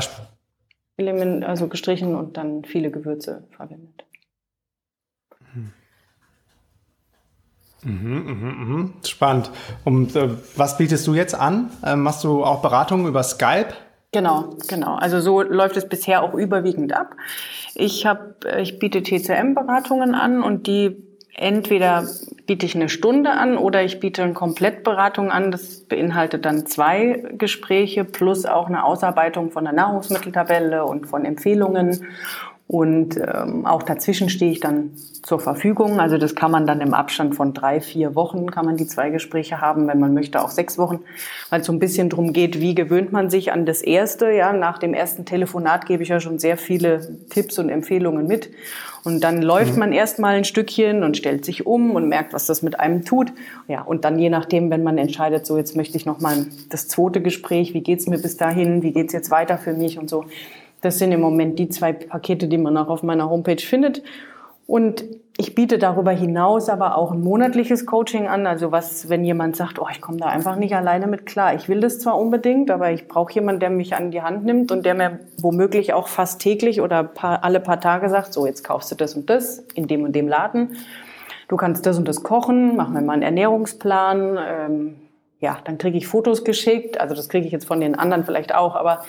[1.43, 4.05] Also gestrichen und dann viele Gewürze verwendet.
[7.83, 8.93] Mhm, mhm, mhm.
[9.05, 9.51] Spannend.
[9.83, 11.69] Und äh, was bietest du jetzt an?
[11.85, 13.73] Ähm, machst du auch Beratungen über Skype?
[14.13, 14.95] Genau, genau.
[14.95, 17.15] Also so läuft es bisher auch überwiegend ab.
[17.75, 21.02] Ich habe, äh, ich biete TCM-Beratungen an und die
[21.35, 22.07] entweder
[22.45, 25.51] biete ich eine Stunde an oder ich biete eine Komplettberatung an.
[25.51, 32.05] Das beinhaltet dann zwei Gespräche plus auch eine Ausarbeitung von der Nahrungsmitteltabelle und von Empfehlungen
[32.67, 35.99] und ähm, auch dazwischen stehe ich dann zur Verfügung.
[35.99, 39.09] Also das kann man dann im Abstand von drei, vier Wochen kann man die zwei
[39.09, 40.99] Gespräche haben, wenn man möchte auch sechs Wochen,
[41.49, 44.31] weil es so ein bisschen drum geht, wie gewöhnt man sich an das erste.
[44.31, 48.49] Ja, nach dem ersten Telefonat gebe ich ja schon sehr viele Tipps und Empfehlungen mit.
[49.03, 49.79] Und dann läuft mhm.
[49.79, 53.33] man erstmal ein Stückchen und stellt sich um und merkt, was das mit einem tut.
[53.67, 56.87] Ja, und dann je nachdem, wenn man entscheidet, so jetzt möchte ich noch mal das
[56.87, 60.25] zweite Gespräch, wie geht's mir bis dahin, wie geht's jetzt weiter für mich und so,
[60.83, 64.03] das sind im Moment die zwei Pakete, die man auch auf meiner Homepage findet.
[64.67, 65.03] Und
[65.37, 68.45] ich biete darüber hinaus aber auch ein monatliches Coaching an.
[68.45, 71.55] Also was, wenn jemand sagt, oh, ich komme da einfach nicht alleine mit klar.
[71.55, 74.71] Ich will das zwar unbedingt, aber ich brauche jemanden, der mich an die Hand nimmt
[74.71, 78.63] und der mir womöglich auch fast täglich oder paar, alle paar Tage sagt, so jetzt
[78.63, 80.75] kaufst du das und das in dem und dem Laden.
[81.47, 84.37] Du kannst das und das kochen, mach mir mal einen Ernährungsplan.
[84.37, 84.95] Ähm,
[85.43, 86.99] ja, dann kriege ich Fotos geschickt.
[86.99, 89.03] Also das kriege ich jetzt von den anderen vielleicht auch, aber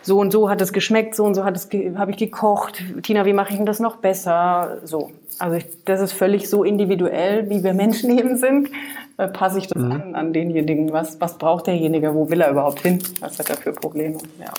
[0.00, 2.82] so und so hat es geschmeckt, so und so hat es habe ich gekocht.
[3.02, 4.78] Tina, wie mache ich denn das noch besser?
[4.84, 8.70] So, also ich, das ist völlig so individuell, wie wir Menschen eben sind.
[9.18, 9.92] Äh, passe ich das mhm.
[9.92, 10.90] an an denjenigen.
[10.92, 12.14] Was was braucht derjenige?
[12.14, 13.02] Wo will er überhaupt hin?
[13.20, 14.16] Was hat er für Probleme?
[14.40, 14.52] Ja.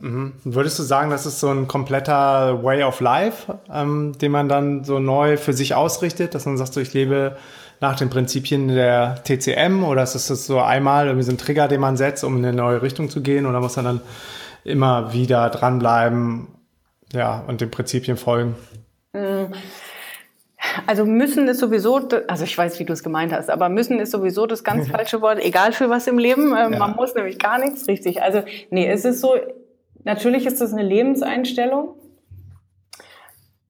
[0.00, 0.34] Mhm.
[0.42, 4.82] Würdest du sagen, das ist so ein kompletter Way of Life, ähm, den man dann
[4.82, 7.36] so neu für sich ausrichtet, dass man sagt, so ich lebe
[7.80, 11.80] nach den Prinzipien der TCM oder ist das so einmal irgendwie so ein Trigger, den
[11.80, 14.00] man setzt, um in eine neue Richtung zu gehen oder muss man dann
[14.64, 16.48] immer wieder dranbleiben
[17.12, 18.54] ja, und den Prinzipien folgen?
[19.12, 19.52] Mm.
[20.86, 24.10] Also müssen ist sowieso, also ich weiß, wie du es gemeint hast, aber müssen ist
[24.10, 26.54] sowieso das ganz falsche Wort, egal für was im Leben.
[26.56, 26.78] Ähm, ja.
[26.78, 28.22] Man muss nämlich gar nichts, richtig.
[28.22, 29.36] Also nee, es ist so,
[30.04, 31.94] natürlich ist das eine Lebenseinstellung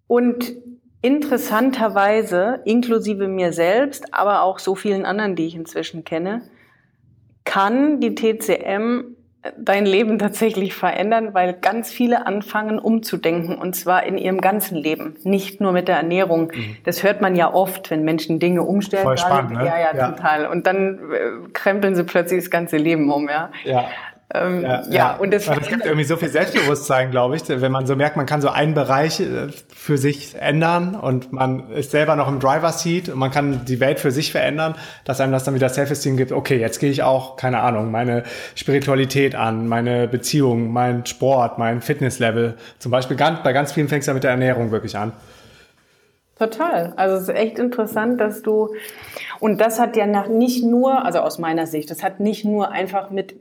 [0.07, 0.55] und
[1.03, 6.43] interessanterweise, inklusive mir selbst, aber auch so vielen anderen, die ich inzwischen kenne,
[7.45, 9.17] kann die TCM
[9.59, 15.17] dein Leben tatsächlich verändern, weil ganz viele anfangen umzudenken und zwar in ihrem ganzen Leben,
[15.23, 16.53] nicht nur mit der Ernährung.
[16.55, 16.77] Mhm.
[16.85, 19.05] Das hört man ja oft, wenn Menschen Dinge umstellen.
[19.05, 19.65] Voll spannend, ne?
[19.65, 20.47] Ja, ja, ja, total.
[20.47, 23.51] Und dann äh, krempeln sie plötzlich das ganze Leben um, ja.
[23.65, 23.87] Ja.
[24.35, 27.71] Ähm, ja, ja, ja, und das, das gibt irgendwie so viel Selbstbewusstsein, glaube ich, wenn
[27.71, 31.93] man so merkt, man kann so einen Bereich äh, für sich ändern und man ist
[31.93, 35.31] selber noch im Driver Seat und man kann die Welt für sich verändern, dass einem
[35.31, 36.33] das dann wieder Self-Esteem gibt.
[36.33, 38.25] Okay, jetzt gehe ich auch, keine Ahnung, meine
[38.57, 42.57] Spiritualität an, meine Beziehung, mein Sport, mein Fitnesslevel.
[42.81, 45.13] Zum Beispiel ganz, bei ganz vielen fängt es ja mit der Ernährung wirklich an.
[46.37, 46.93] Total.
[46.97, 48.75] Also es ist echt interessant, dass du
[49.39, 52.73] und das hat ja nach nicht nur, also aus meiner Sicht, das hat nicht nur
[52.73, 53.37] einfach mit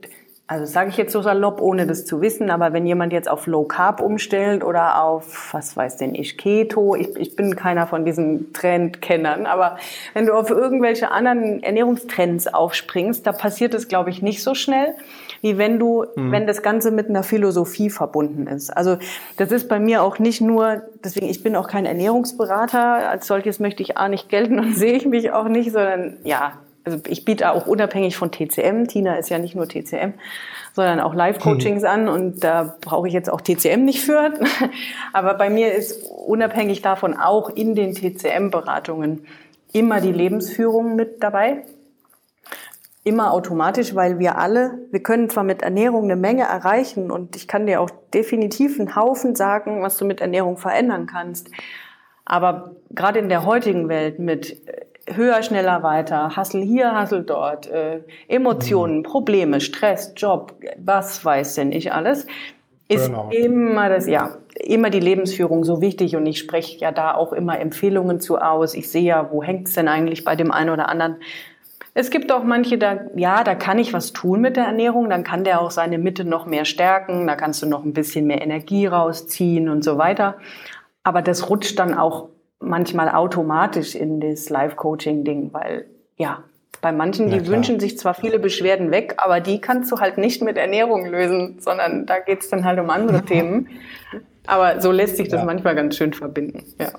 [0.48, 3.48] also sage ich jetzt so salopp, ohne das zu wissen, aber wenn jemand jetzt auf
[3.48, 8.04] Low Carb umstellt oder auf, was weiß denn ich, Keto, ich, ich bin keiner von
[8.04, 9.76] diesen Trendkennern, aber
[10.14, 14.94] wenn du auf irgendwelche anderen Ernährungstrends aufspringst, da passiert es, glaube ich, nicht so schnell,
[15.40, 16.30] wie wenn du, mhm.
[16.30, 18.70] wenn das Ganze mit einer Philosophie verbunden ist.
[18.70, 18.98] Also
[19.38, 23.58] das ist bei mir auch nicht nur, deswegen, ich bin auch kein Ernährungsberater, als solches
[23.58, 26.52] möchte ich A nicht gelten und sehe ich mich auch nicht, sondern ja,
[26.86, 30.14] also ich biete auch unabhängig von TCM, Tina ist ja nicht nur TCM,
[30.72, 31.88] sondern auch Live-Coachings hm.
[31.88, 34.32] an und da brauche ich jetzt auch TCM nicht für.
[35.12, 39.26] Aber bei mir ist unabhängig davon auch in den TCM-Beratungen
[39.72, 41.64] immer die Lebensführung mit dabei.
[43.02, 47.48] Immer automatisch, weil wir alle, wir können zwar mit Ernährung eine Menge erreichen und ich
[47.48, 51.48] kann dir auch definitiv einen Haufen sagen, was du mit Ernährung verändern kannst.
[52.24, 54.60] Aber gerade in der heutigen Welt mit
[55.12, 59.02] höher, schneller, weiter, Hassel hier, Hassel dort, äh, Emotionen, mhm.
[59.02, 62.26] Probleme, Stress, Job, was weiß denn ich alles,
[62.88, 63.30] ist genau.
[63.30, 67.58] immer das, ja, immer die Lebensführung so wichtig und ich spreche ja da auch immer
[67.58, 68.74] Empfehlungen zu aus.
[68.74, 71.16] Ich sehe ja, wo hängt's denn eigentlich bei dem einen oder anderen.
[71.94, 75.24] Es gibt auch manche, da, ja, da kann ich was tun mit der Ernährung, dann
[75.24, 78.42] kann der auch seine Mitte noch mehr stärken, da kannst du noch ein bisschen mehr
[78.42, 80.36] Energie rausziehen und so weiter.
[81.02, 82.28] Aber das rutscht dann auch
[82.60, 86.42] manchmal automatisch in das Live-Coaching-Ding, weil ja,
[86.80, 90.42] bei manchen, die wünschen sich zwar viele Beschwerden weg, aber die kannst du halt nicht
[90.42, 93.68] mit Ernährung lösen, sondern da geht's dann halt um andere Themen.
[94.46, 95.44] Aber so lässt sich das ja.
[95.44, 96.62] manchmal ganz schön verbinden.
[96.78, 96.92] Ja.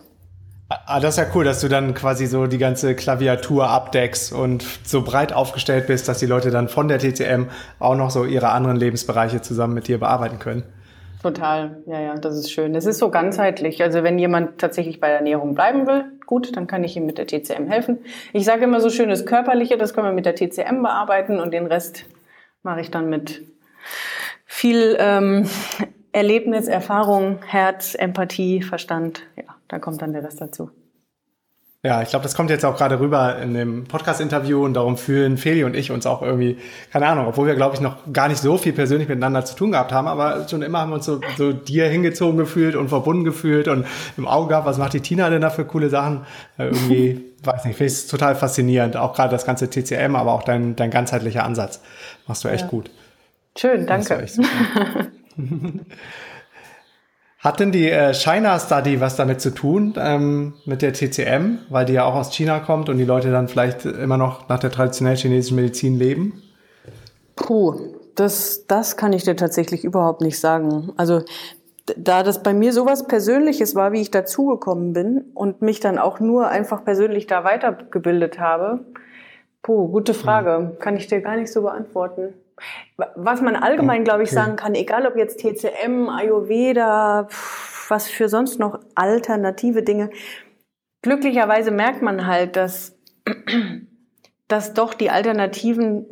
[0.70, 4.66] Ah, das ist ja cool, dass du dann quasi so die ganze Klaviatur abdeckst und
[4.84, 7.46] so breit aufgestellt bist, dass die Leute dann von der TCM
[7.80, 10.64] auch noch so ihre anderen Lebensbereiche zusammen mit dir bearbeiten können.
[11.22, 12.76] Total, ja, ja, das ist schön.
[12.76, 13.82] Es ist so ganzheitlich.
[13.82, 17.18] Also wenn jemand tatsächlich bei der Ernährung bleiben will, gut, dann kann ich ihm mit
[17.18, 18.00] der TCM helfen.
[18.34, 21.54] Ich sage immer so schön, das Körperliche, das können wir mit der TCM bearbeiten und
[21.54, 22.06] den Rest
[22.62, 23.42] mache ich dann mit
[24.46, 25.50] viel ähm,
[26.12, 29.24] Erlebnis, Erfahrung, Herz, Empathie, Verstand.
[29.36, 30.70] Ja, da kommt dann der Rest dazu.
[31.88, 35.38] Ja, ich glaube, das kommt jetzt auch gerade rüber in dem Podcast-Interview und darum fühlen
[35.38, 36.58] Feli und ich uns auch irgendwie,
[36.92, 39.72] keine Ahnung, obwohl wir, glaube ich, noch gar nicht so viel persönlich miteinander zu tun
[39.72, 43.24] gehabt haben, aber schon immer haben wir uns so, so dir hingezogen gefühlt und verbunden
[43.24, 43.86] gefühlt und
[44.18, 46.26] im Auge gehabt, was macht die Tina denn da für coole Sachen?
[46.58, 50.44] Äh, irgendwie, weiß nicht, finde ich total faszinierend, auch gerade das ganze TCM, aber auch
[50.44, 51.80] dein, dein ganzheitlicher Ansatz.
[52.28, 52.68] Machst du echt ja.
[52.68, 52.92] gut.
[53.56, 54.28] Schön, danke.
[57.40, 61.86] Hat denn die äh, China Study was damit zu tun, ähm, mit der TCM, weil
[61.86, 64.72] die ja auch aus China kommt und die Leute dann vielleicht immer noch nach der
[64.72, 66.42] traditionellen chinesischen Medizin leben?
[67.36, 67.76] Puh,
[68.16, 70.92] das, das kann ich dir tatsächlich überhaupt nicht sagen.
[70.98, 71.22] Also
[71.96, 76.20] da das bei mir sowas Persönliches war, wie ich dazugekommen bin und mich dann auch
[76.20, 78.80] nur einfach persönlich da weitergebildet habe,
[79.62, 80.80] puh, gute Frage, mhm.
[80.80, 82.34] kann ich dir gar nicht so beantworten.
[83.16, 87.28] Was man allgemein, glaube ich, sagen kann, egal ob jetzt TCM, Ayurveda,
[87.90, 90.10] was für sonst noch alternative Dinge,
[91.02, 92.98] glücklicherweise merkt man halt, dass,
[94.48, 96.06] dass doch die alternativen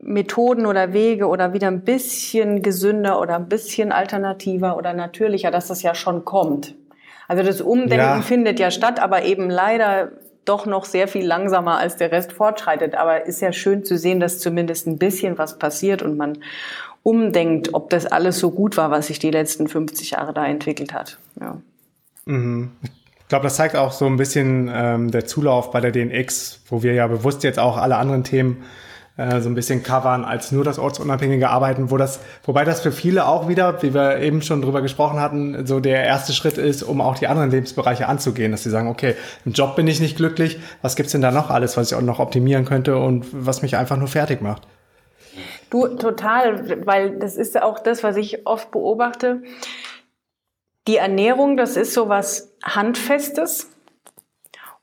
[0.00, 5.68] Methoden oder Wege oder wieder ein bisschen gesünder oder ein bisschen alternativer oder natürlicher, dass
[5.68, 6.74] das ja schon kommt.
[7.28, 8.22] Also das Umdenken ja.
[8.22, 10.12] findet ja statt, aber eben leider
[10.48, 12.94] doch noch sehr viel langsamer als der Rest fortschreitet.
[12.94, 16.38] Aber ist ja schön zu sehen, dass zumindest ein bisschen was passiert und man
[17.02, 20.92] umdenkt, ob das alles so gut war, was sich die letzten 50 Jahre da entwickelt
[20.92, 21.18] hat.
[21.40, 21.56] Ja.
[22.26, 22.72] Mhm.
[22.82, 26.82] Ich glaube, das zeigt auch so ein bisschen ähm, der Zulauf bei der DNX, wo
[26.82, 28.64] wir ja bewusst jetzt auch alle anderen Themen
[29.18, 32.92] äh, so ein bisschen covern als nur das ortsunabhängige Arbeiten, wo das, wobei das für
[32.92, 36.84] viele auch wieder, wie wir eben schon drüber gesprochen hatten, so der erste Schritt ist,
[36.84, 40.16] um auch die anderen Lebensbereiche anzugehen, dass sie sagen, okay, im Job bin ich nicht
[40.16, 43.60] glücklich, was gibt's denn da noch alles, was ich auch noch optimieren könnte und was
[43.60, 44.68] mich einfach nur fertig macht?
[45.70, 49.42] Du, total, weil das ist auch das, was ich oft beobachte.
[50.86, 53.68] Die Ernährung, das ist so was Handfestes.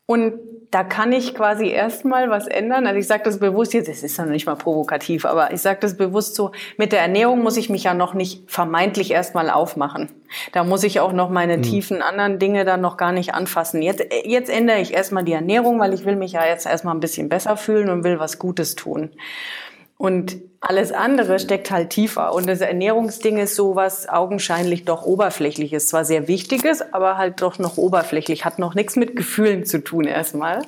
[0.04, 0.34] Und
[0.70, 2.86] da kann ich quasi erstmal was ändern.
[2.86, 5.60] Also ich sage das bewusst jetzt, es ist ja noch nicht mal provokativ, aber ich
[5.60, 9.50] sage das bewusst so, mit der Ernährung muss ich mich ja noch nicht vermeintlich erstmal
[9.50, 10.10] aufmachen.
[10.52, 11.62] Da muss ich auch noch meine mhm.
[11.62, 13.82] tiefen anderen Dinge dann noch gar nicht anfassen.
[13.82, 17.00] Jetzt, jetzt ändere ich erstmal die Ernährung, weil ich will mich ja jetzt erstmal ein
[17.00, 19.10] bisschen besser fühlen und will was Gutes tun.
[19.98, 22.34] Und alles andere steckt halt tiefer.
[22.34, 25.86] Und das Ernährungsding ist sowas augenscheinlich doch oberflächliches.
[25.86, 28.44] Zwar sehr wichtiges, aber halt doch noch oberflächlich.
[28.44, 30.62] Hat noch nichts mit Gefühlen zu tun erstmal.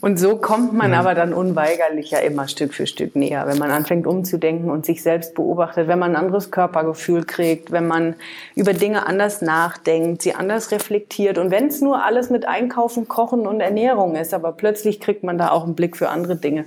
[0.00, 0.96] Und so kommt man mhm.
[0.96, 3.46] aber dann unweigerlich ja immer Stück für Stück näher.
[3.46, 7.86] Wenn man anfängt umzudenken und sich selbst beobachtet, wenn man ein anderes Körpergefühl kriegt, wenn
[7.86, 8.14] man
[8.54, 11.38] über Dinge anders nachdenkt, sie anders reflektiert.
[11.38, 15.38] Und wenn es nur alles mit Einkaufen, Kochen und Ernährung ist, aber plötzlich kriegt man
[15.38, 16.66] da auch einen Blick für andere Dinge.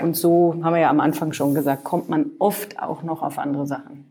[0.00, 3.38] Und so haben wir ja am Anfang schon gesagt, kommt man oft auch noch auf
[3.38, 4.06] andere Sachen.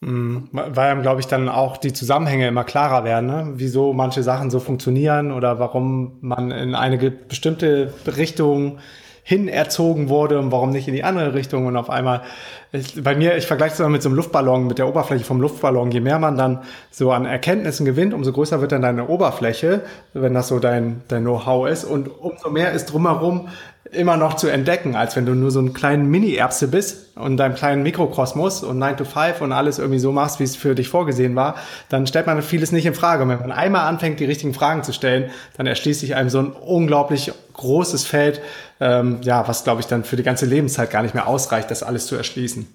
[0.00, 0.48] Mhm.
[0.52, 3.52] Weil einem, glaube ich, dann auch die Zusammenhänge immer klarer werden, ne?
[3.54, 8.78] wieso manche Sachen so funktionieren oder warum man in eine bestimmte Richtung
[9.30, 11.66] hin erzogen wurde und warum nicht in die andere Richtung.
[11.66, 12.22] Und auf einmal,
[12.72, 15.40] ich, bei mir, ich vergleiche es immer mit so einem Luftballon, mit der Oberfläche vom
[15.40, 15.92] Luftballon.
[15.92, 19.82] Je mehr man dann so an Erkenntnissen gewinnt, umso größer wird dann deine Oberfläche,
[20.14, 21.84] wenn das so dein, dein Know-how ist.
[21.84, 23.46] Und umso mehr ist drumherum
[23.92, 27.54] immer noch zu entdecken, als wenn du nur so einen kleinen Mini-Erbse bist und deinem
[27.54, 30.88] kleinen Mikrokosmos und 9 to 5 und alles irgendwie so machst, wie es für dich
[30.88, 31.54] vorgesehen war,
[31.88, 33.22] dann stellt man vieles nicht in Frage.
[33.22, 36.40] Und wenn man einmal anfängt, die richtigen Fragen zu stellen, dann erschließt sich einem so
[36.40, 38.40] ein unglaublich großes Feld,
[38.80, 41.82] ähm, ja, was glaube ich dann für die ganze Lebenszeit gar nicht mehr ausreicht, das
[41.82, 42.66] alles zu erschließen.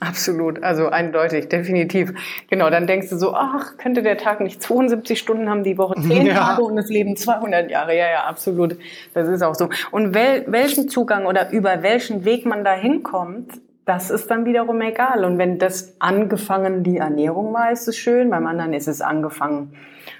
[0.00, 2.12] Absolut, also eindeutig, definitiv.
[2.48, 6.00] Genau, dann denkst du so, ach, könnte der Tag nicht 72 Stunden haben, die Woche
[6.00, 6.34] 10 ja.
[6.34, 7.96] Tage und das Leben 200 Jahre.
[7.96, 8.76] Ja, ja, absolut.
[9.14, 9.68] Das ist auch so.
[9.90, 13.52] Und wel welchen Zugang oder über welchen Weg man da hinkommt,
[13.84, 15.24] das ist dann wiederum egal.
[15.24, 18.30] Und wenn das angefangen die Ernährung war, ist es schön.
[18.30, 19.74] Beim anderen ist es angefangen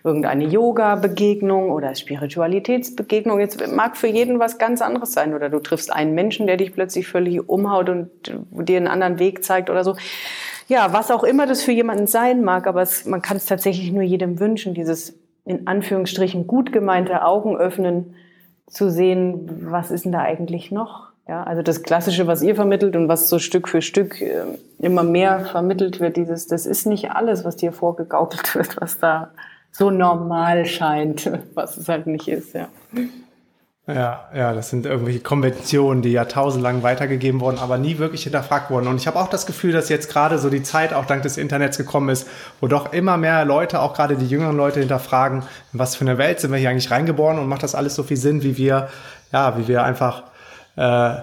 [0.04, 3.40] irgendeine Yoga-Begegnung oder Spiritualitätsbegegnung.
[3.40, 5.34] Jetzt mag für jeden was ganz anderes sein.
[5.34, 8.10] Oder du triffst einen Menschen, der dich plötzlich völlig umhaut und
[8.52, 9.96] dir einen anderen Weg zeigt oder so.
[10.68, 13.90] Ja, was auch immer das für jemanden sein mag, aber es, man kann es tatsächlich
[13.90, 18.14] nur jedem wünschen, dieses in Anführungsstrichen gut gemeinte Augen öffnen,
[18.66, 21.08] zu sehen, was ist denn da eigentlich noch?
[21.26, 24.44] Ja, also das Klassische, was ihr vermittelt und was so Stück für Stück äh,
[24.78, 29.30] immer mehr vermittelt wird, dieses, das ist nicht alles, was dir vorgegaukelt wird, was da
[29.78, 32.68] so normal scheint, was es halt nicht ist, ja.
[33.86, 38.86] Ja, ja, das sind irgendwelche Konventionen, die jahrtausendlang weitergegeben wurden, aber nie wirklich hinterfragt wurden.
[38.86, 41.38] Und ich habe auch das Gefühl, dass jetzt gerade so die Zeit auch dank des
[41.38, 42.28] Internets gekommen ist,
[42.60, 46.18] wo doch immer mehr Leute, auch gerade die jüngeren Leute, hinterfragen, in was für eine
[46.18, 48.88] Welt sind wir hier eigentlich reingeboren und macht das alles so viel Sinn, wie wir,
[49.32, 50.24] ja, wie wir einfach
[50.76, 51.22] äh,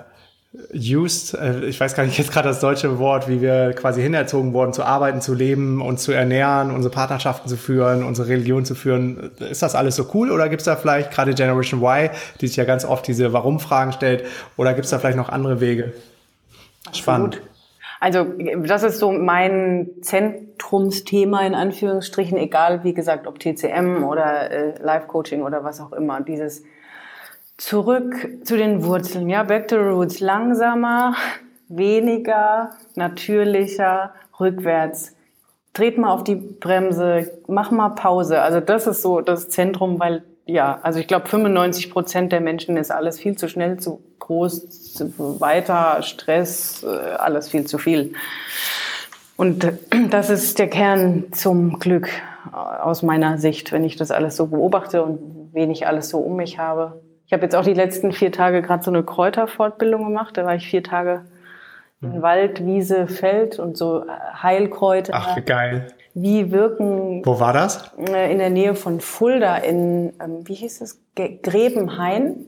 [0.74, 4.54] used, äh, ich weiß gar nicht jetzt gerade das deutsche Wort, wie wir quasi hinerzogen
[4.54, 8.76] wurden, zu arbeiten, zu leben und zu ernähren, unsere Partnerschaften zu führen, unsere Religion zu
[8.76, 9.32] führen.
[9.40, 12.10] Ist das alles so cool oder gibt es da vielleicht gerade Generation Y,
[12.42, 14.26] die sich ja ganz oft diese Warum-Fragen stellt,
[14.58, 15.94] oder gibt es da vielleicht noch andere Wege?
[16.94, 17.42] Spannend.
[18.00, 18.26] Also
[18.64, 25.42] das ist so mein Zentrumsthema in Anführungsstrichen, egal wie gesagt, ob TCM oder äh, Life-Coaching
[25.42, 26.22] oder was auch immer.
[26.22, 26.64] Dieses
[27.58, 31.16] zurück zu den Wurzeln, ja, back to the roots, langsamer,
[31.68, 35.16] weniger, natürlicher, rückwärts.
[35.74, 38.42] Dreht mal auf die Bremse, mach mal Pause.
[38.42, 42.78] Also das ist so das Zentrum, weil ja, also ich glaube 95 Prozent der Menschen
[42.78, 48.14] ist alles viel zu schnell, zu groß, zu weiter, Stress, äh, alles viel zu viel.
[49.38, 49.68] Und
[50.12, 52.10] das ist der Kern zum Glück
[52.52, 56.36] äh, aus meiner Sicht, wenn ich das alles so beobachte und wenig alles so um
[56.36, 57.02] mich habe.
[57.28, 60.38] Ich habe jetzt auch die letzten vier Tage gerade so eine Kräuterfortbildung gemacht.
[60.38, 61.26] Da war ich vier Tage
[62.02, 62.22] in mhm.
[62.22, 64.06] Wald, Wiese, Feld und so
[64.42, 65.14] Heilkräuter.
[65.16, 65.88] Ach, wie geil.
[66.14, 67.26] Wie wirken.
[67.26, 67.92] Wo war das?
[67.98, 71.02] Äh, in der Nähe von Fulda in, ähm, wie hieß es?
[71.16, 72.46] Grebenhain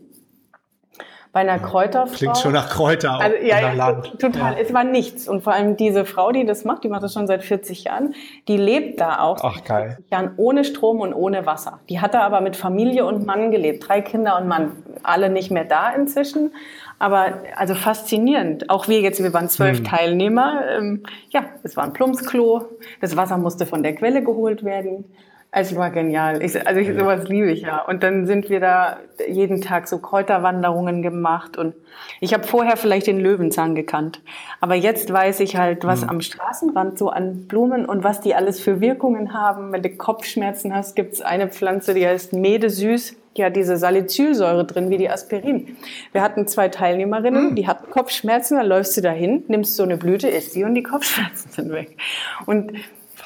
[1.37, 2.15] bei einer Kräuterfrau.
[2.15, 4.19] Klingt schon nach Kräuter, also, ja, Land.
[4.19, 4.59] Total, ja.
[4.59, 5.27] es war nichts.
[5.27, 8.15] Und vor allem diese Frau, die das macht, die macht das schon seit 40 Jahren,
[8.47, 9.99] die lebt da auch Ach, geil.
[10.09, 11.79] Jahren ohne Strom und ohne Wasser.
[11.89, 14.71] Die hat da aber mit Familie und Mann gelebt, drei Kinder und Mann,
[15.03, 16.55] alle nicht mehr da inzwischen.
[16.97, 18.71] Aber also faszinierend.
[18.71, 19.85] Auch wir jetzt, wir waren zwölf hm.
[19.85, 20.63] Teilnehmer.
[20.75, 22.65] Ähm, ja, es war ein Plumpsklo.
[22.99, 25.05] Das Wasser musste von der Quelle geholt werden.
[25.51, 26.43] Es war genial.
[26.43, 27.81] Ich, also ich, sowas liebe ich ja.
[27.81, 28.97] Und dann sind wir da
[29.29, 31.57] jeden Tag so Kräuterwanderungen gemacht.
[31.57, 31.73] Und
[32.19, 34.21] ich habe vorher vielleicht den Löwenzahn gekannt.
[34.59, 36.09] Aber jetzt weiß ich halt, was mhm.
[36.09, 39.71] am Straßenrand so an Blumen und was die alles für Wirkungen haben.
[39.71, 43.15] Wenn du Kopfschmerzen hast, gibt es eine Pflanze, die heißt Medesüß.
[43.37, 45.77] Die hat diese Salicylsäure drin, wie die Aspirin.
[46.11, 47.55] Wir hatten zwei Teilnehmerinnen, mhm.
[47.55, 50.81] die hatten Kopfschmerzen, dann läufst du dahin, nimmst so eine Blüte, isst sie und die
[50.81, 51.97] Kopfschmerzen sind weg.
[52.47, 52.73] Und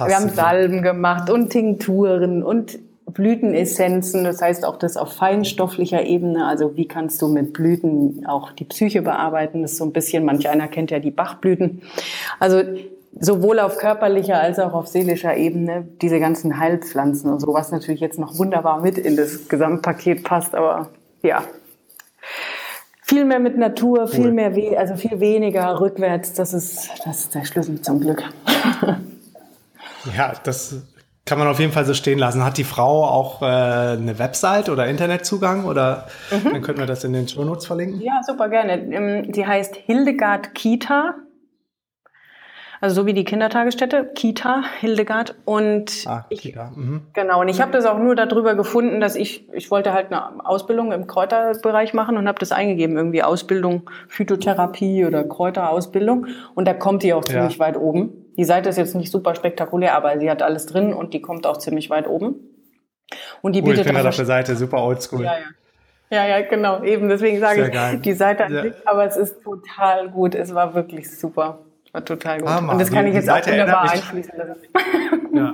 [0.08, 2.80] wir haben Salben gemacht und Tinkturen und
[3.14, 8.52] Blütenessenzen, das heißt auch das auf feinstofflicher Ebene, also wie kannst du mit Blüten auch
[8.52, 11.82] die Psyche bearbeiten, das ist so ein bisschen, manch einer kennt ja die Bachblüten.
[12.40, 12.62] Also
[13.20, 18.00] sowohl auf körperlicher als auch auf seelischer Ebene diese ganzen Heilpflanzen und so, was natürlich
[18.00, 20.90] jetzt noch wunderbar mit in das Gesamtpaket passt, aber
[21.22, 21.44] ja.
[23.04, 27.44] Viel mehr mit Natur, viel mehr, also viel weniger rückwärts, das ist, das ist der
[27.44, 28.24] Schlüssel zum Glück.
[30.16, 30.76] Ja, das
[31.26, 32.44] kann man auf jeden Fall so stehen lassen.
[32.44, 36.52] Hat die Frau auch äh, eine Website oder Internetzugang oder mhm.
[36.52, 38.02] dann könnten wir das in den Show Notes verlinken?
[38.02, 38.74] Ja, super gerne.
[38.74, 41.16] Ähm, sie heißt Hildegard Kita.
[42.82, 45.36] Also so wie die Kindertagesstätte, Kita, Hildegard.
[45.46, 46.72] Und ah, ich, Kita.
[46.76, 47.04] Mhm.
[47.13, 50.44] genau, und ich habe das auch nur darüber gefunden, dass ich, ich wollte halt eine
[50.44, 56.26] Ausbildung im Kräuterbereich machen und habe das eingegeben, irgendwie Ausbildung, Phytotherapie oder Kräuterausbildung.
[56.56, 57.34] Und da kommt die auch ja.
[57.34, 58.26] ziemlich weit oben.
[58.36, 61.46] Die Seite ist jetzt nicht super spektakulär, aber sie hat alles drin und die kommt
[61.46, 62.36] auch ziemlich weit oben.
[63.44, 65.24] Und die cool, bietet ich finde das auf der Seite super oldschool.
[65.24, 65.46] Ja, ja.
[66.13, 66.84] Ja, ja, genau.
[66.84, 68.00] Eben deswegen sage ich, geil.
[68.00, 70.36] die Seite an sich, aber es ist total gut.
[70.36, 71.60] Es war wirklich super.
[71.91, 72.49] War total gut.
[72.49, 72.73] Hammer.
[72.73, 74.34] Und das kann die, ich jetzt auch wunderbar einschließen.
[75.34, 75.54] Ja.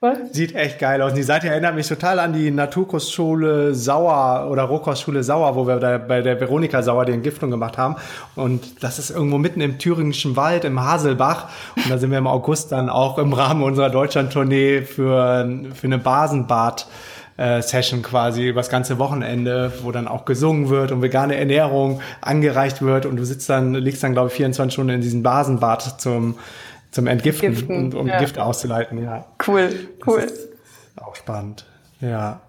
[0.00, 0.18] Was?
[0.32, 1.14] Sieht echt geil aus.
[1.14, 5.98] Die Seite erinnert mich total an die Naturkostschule Sauer oder Rohkostschule Sauer, wo wir da
[5.98, 7.94] bei der Veronika Sauer die Entgiftung gemacht haben.
[8.34, 11.50] Und das ist irgendwo mitten im thüringischen Wald, im Haselbach.
[11.76, 15.98] Und da sind wir im August dann auch im Rahmen unserer Deutschland-Tournee für, für eine
[15.98, 16.88] Basenbad
[17.36, 22.82] Session quasi über das ganze Wochenende, wo dann auch gesungen wird und vegane Ernährung angereicht
[22.82, 26.36] wird und du sitzt dann, liegst dann, glaube ich, 24 Stunden in diesem Basenbad zum
[26.92, 28.18] zum Entgiften Giften, und um ja.
[28.18, 29.24] Gifte auszuleiten, ja.
[29.46, 30.30] Cool, cool.
[30.96, 31.66] auch spannend,
[32.00, 32.40] ja.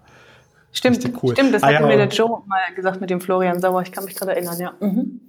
[0.74, 1.34] Stimmt, cool.
[1.34, 3.92] stimmt, das ah, hatte ja, mir der Joe mal gesagt mit dem Florian Sauer, ich
[3.92, 4.74] kann mich daran erinnern, ja.
[4.80, 5.22] Mhm.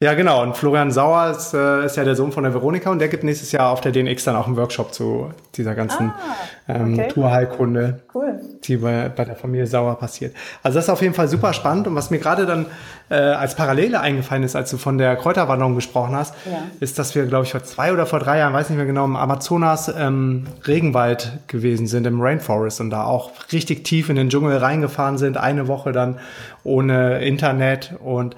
[0.00, 0.44] Ja, genau.
[0.44, 3.24] Und Florian Sauer ist, äh, ist ja der Sohn von der Veronika und der gibt
[3.24, 6.36] nächstes Jahr auf der DNX dann auch einen Workshop zu dieser ganzen ah,
[6.68, 7.08] ähm, okay.
[7.08, 8.38] Tourheilkunde, cool.
[8.62, 10.36] die bei, bei der Familie Sauer passiert.
[10.62, 11.88] Also das ist auf jeden Fall super spannend.
[11.88, 12.66] Und was mir gerade dann
[13.08, 16.58] äh, als Parallele eingefallen ist, als du von der Kräuterwanderung gesprochen hast, ja.
[16.78, 19.04] ist, dass wir, glaube ich, vor zwei oder vor drei Jahren, weiß nicht mehr genau,
[19.04, 24.30] im Amazonas ähm, Regenwald gewesen sind, im Rainforest und da auch richtig tief in den
[24.30, 26.20] Dschungel reingefahren sind, eine Woche dann
[26.62, 28.36] ohne Internet und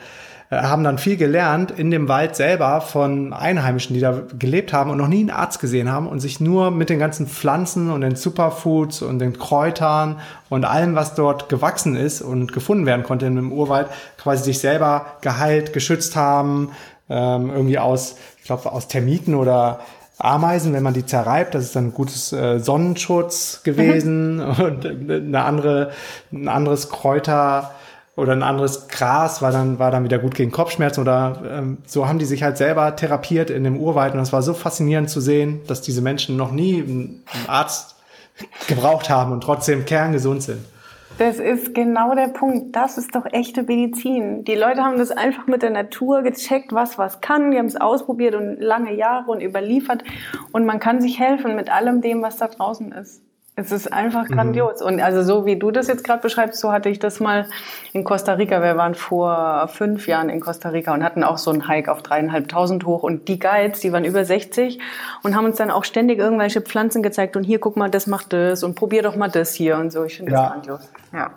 [0.50, 4.98] haben dann viel gelernt in dem Wald selber von Einheimischen, die da gelebt haben und
[4.98, 8.16] noch nie einen Arzt gesehen haben und sich nur mit den ganzen Pflanzen und den
[8.16, 13.52] Superfoods und den Kräutern und allem, was dort gewachsen ist und gefunden werden konnte im
[13.52, 13.86] Urwald,
[14.18, 16.72] quasi sich selber geheilt, geschützt haben,
[17.08, 19.78] ähm, irgendwie aus, ich glaube, aus Termiten oder
[20.18, 24.42] Ameisen, wenn man die zerreibt, das ist dann gutes äh, Sonnenschutz gewesen mhm.
[24.64, 25.92] und eine andere,
[26.32, 27.70] ein anderes Kräuter
[28.20, 32.06] oder ein anderes Gras war dann, war dann wieder gut gegen Kopfschmerzen oder ähm, so
[32.06, 35.20] haben die sich halt selber therapiert in dem Urwald und das war so faszinierend zu
[35.20, 37.96] sehen, dass diese Menschen noch nie einen Arzt
[38.68, 40.64] gebraucht haben und trotzdem kerngesund sind.
[41.18, 42.74] Das ist genau der Punkt.
[42.74, 44.42] Das ist doch echte Medizin.
[44.44, 47.50] Die Leute haben das einfach mit der Natur gecheckt, was was kann.
[47.50, 50.02] Die haben es ausprobiert und lange Jahre und überliefert.
[50.52, 53.22] Und man kann sich helfen mit allem dem, was da draußen ist.
[53.56, 54.34] Es ist einfach mhm.
[54.34, 54.80] grandios.
[54.80, 54.86] Mhm.
[54.86, 57.46] Und also so wie du das jetzt gerade beschreibst, so hatte ich das mal
[57.92, 58.62] in Costa Rica.
[58.62, 62.02] Wir waren vor fünf Jahren in Costa Rica und hatten auch so einen Hike auf
[62.02, 63.02] dreieinhalbtausend hoch.
[63.02, 64.78] Und die Guides, die waren über 60
[65.22, 67.36] und haben uns dann auch ständig irgendwelche Pflanzen gezeigt.
[67.36, 70.04] Und hier, guck mal, das macht das und probier doch mal das hier und so.
[70.04, 70.48] Ich finde das ja.
[70.48, 70.88] grandios.
[71.12, 71.30] Ja.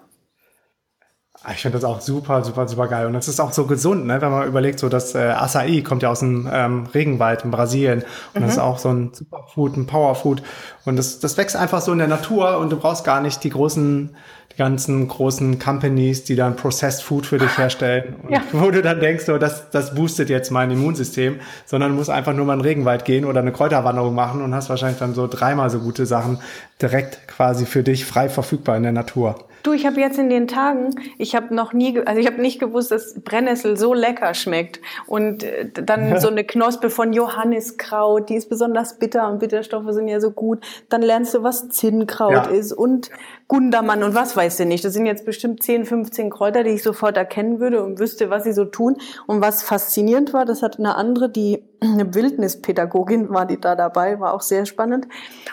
[1.46, 3.06] Ah, ich finde das auch super, super, super geil.
[3.06, 4.22] Und es ist auch so gesund, ne?
[4.22, 8.04] wenn man überlegt, so das äh, Acai kommt ja aus dem ähm, Regenwald in Brasilien.
[8.34, 8.46] Und mhm.
[8.46, 10.42] das ist auch so ein Superfood, ein Powerfood.
[10.86, 13.50] Und das, das wächst einfach so in der Natur und du brauchst gar nicht die
[13.50, 14.16] großen,
[14.54, 18.16] die ganzen großen Companies, die dann Processed Food für dich herstellen.
[18.24, 18.42] Und ja.
[18.54, 22.34] Wo du dann denkst, so, das, das boostet jetzt mein Immunsystem, sondern du musst einfach
[22.34, 25.28] nur mal in den Regenwald gehen oder eine Kräuterwanderung machen und hast wahrscheinlich dann so
[25.28, 26.40] dreimal so gute Sachen
[26.82, 29.44] direkt quasi für dich frei verfügbar in der Natur.
[29.64, 32.60] Du, ich habe jetzt in den Tagen, ich habe noch nie, also ich habe nicht
[32.60, 34.82] gewusst, dass Brennnessel so lecker schmeckt.
[35.08, 40.10] Und äh, dann so eine Knospe von Johanniskraut, die ist besonders bitter und Bitterstoffe sind
[40.10, 40.60] ja so gut.
[40.90, 42.44] Dann lernst du, was Zinnkraut ja.
[42.44, 43.10] ist und
[43.54, 44.84] Gundermann und was weiß du nicht.
[44.84, 48.46] Das sind jetzt bestimmt 10, 15 Kräuter, die ich sofort erkennen würde und wüsste, was
[48.46, 48.98] sie so tun.
[49.28, 54.20] Und was faszinierend war, das hat eine andere, die eine Wildnispädagogin war die da dabei,
[54.20, 55.08] war auch sehr spannend.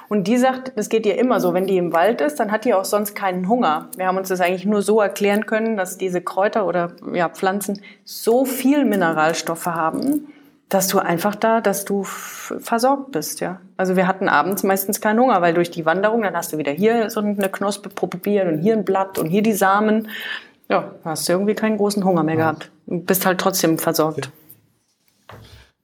[0.09, 2.65] Und die sagt, das geht ihr immer so, wenn die im Wald ist, dann hat
[2.65, 3.91] die auch sonst keinen Hunger.
[3.99, 7.83] Wir haben uns das eigentlich nur so erklären können, dass diese Kräuter oder ja, Pflanzen
[8.05, 10.33] so viel Mineralstoffe haben,
[10.71, 13.61] dass du einfach da, dass du versorgt bist, ja.
[13.77, 16.73] Also wir hatten abends meistens keinen Hunger, weil durch die Wanderung, dann hast du wieder
[16.73, 20.09] hier so eine Knospe probiert und hier ein Blatt und hier die Samen.
[20.69, 22.71] Ja, hast du irgendwie keinen großen Hunger mehr gehabt.
[22.87, 24.31] Du bist halt trotzdem versorgt.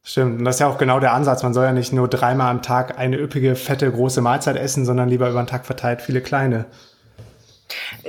[0.05, 1.43] Stimmt, und das ist ja auch genau der Ansatz.
[1.43, 5.09] Man soll ja nicht nur dreimal am Tag eine üppige, fette, große Mahlzeit essen, sondern
[5.09, 6.67] lieber über den Tag verteilt viele kleine.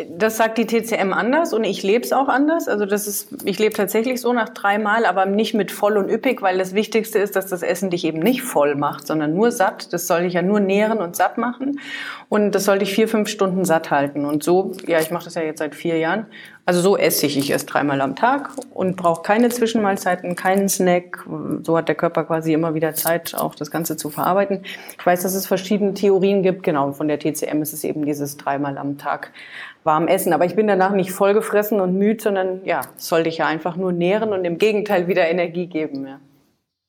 [0.09, 2.67] Das sagt die TCM anders und ich lebe es auch anders.
[2.67, 6.41] Also das ist, ich lebe tatsächlich so nach dreimal, aber nicht mit voll und üppig,
[6.41, 9.93] weil das Wichtigste ist, dass das Essen dich eben nicht voll macht, sondern nur satt.
[9.93, 11.79] Das soll dich ja nur nähren und satt machen.
[12.29, 14.25] Und das soll dich vier, fünf Stunden satt halten.
[14.25, 16.27] Und so, ja, ich mache das ja jetzt seit vier Jahren.
[16.67, 17.37] Also so esse ich.
[17.37, 21.25] Ich esse dreimal am Tag und brauche keine Zwischenmahlzeiten, keinen Snack.
[21.63, 24.65] So hat der Körper quasi immer wieder Zeit, auch das Ganze zu verarbeiten.
[24.99, 26.63] Ich weiß, dass es verschiedene Theorien gibt.
[26.63, 29.31] Genau, von der TCM ist es eben dieses dreimal am Tag
[29.85, 30.33] warm essen.
[30.33, 33.93] Aber ich bin danach nicht vollgefressen und müde, sondern ja, soll dich ja einfach nur
[33.93, 36.05] nähren und im Gegenteil wieder Energie geben.
[36.05, 36.19] Ja.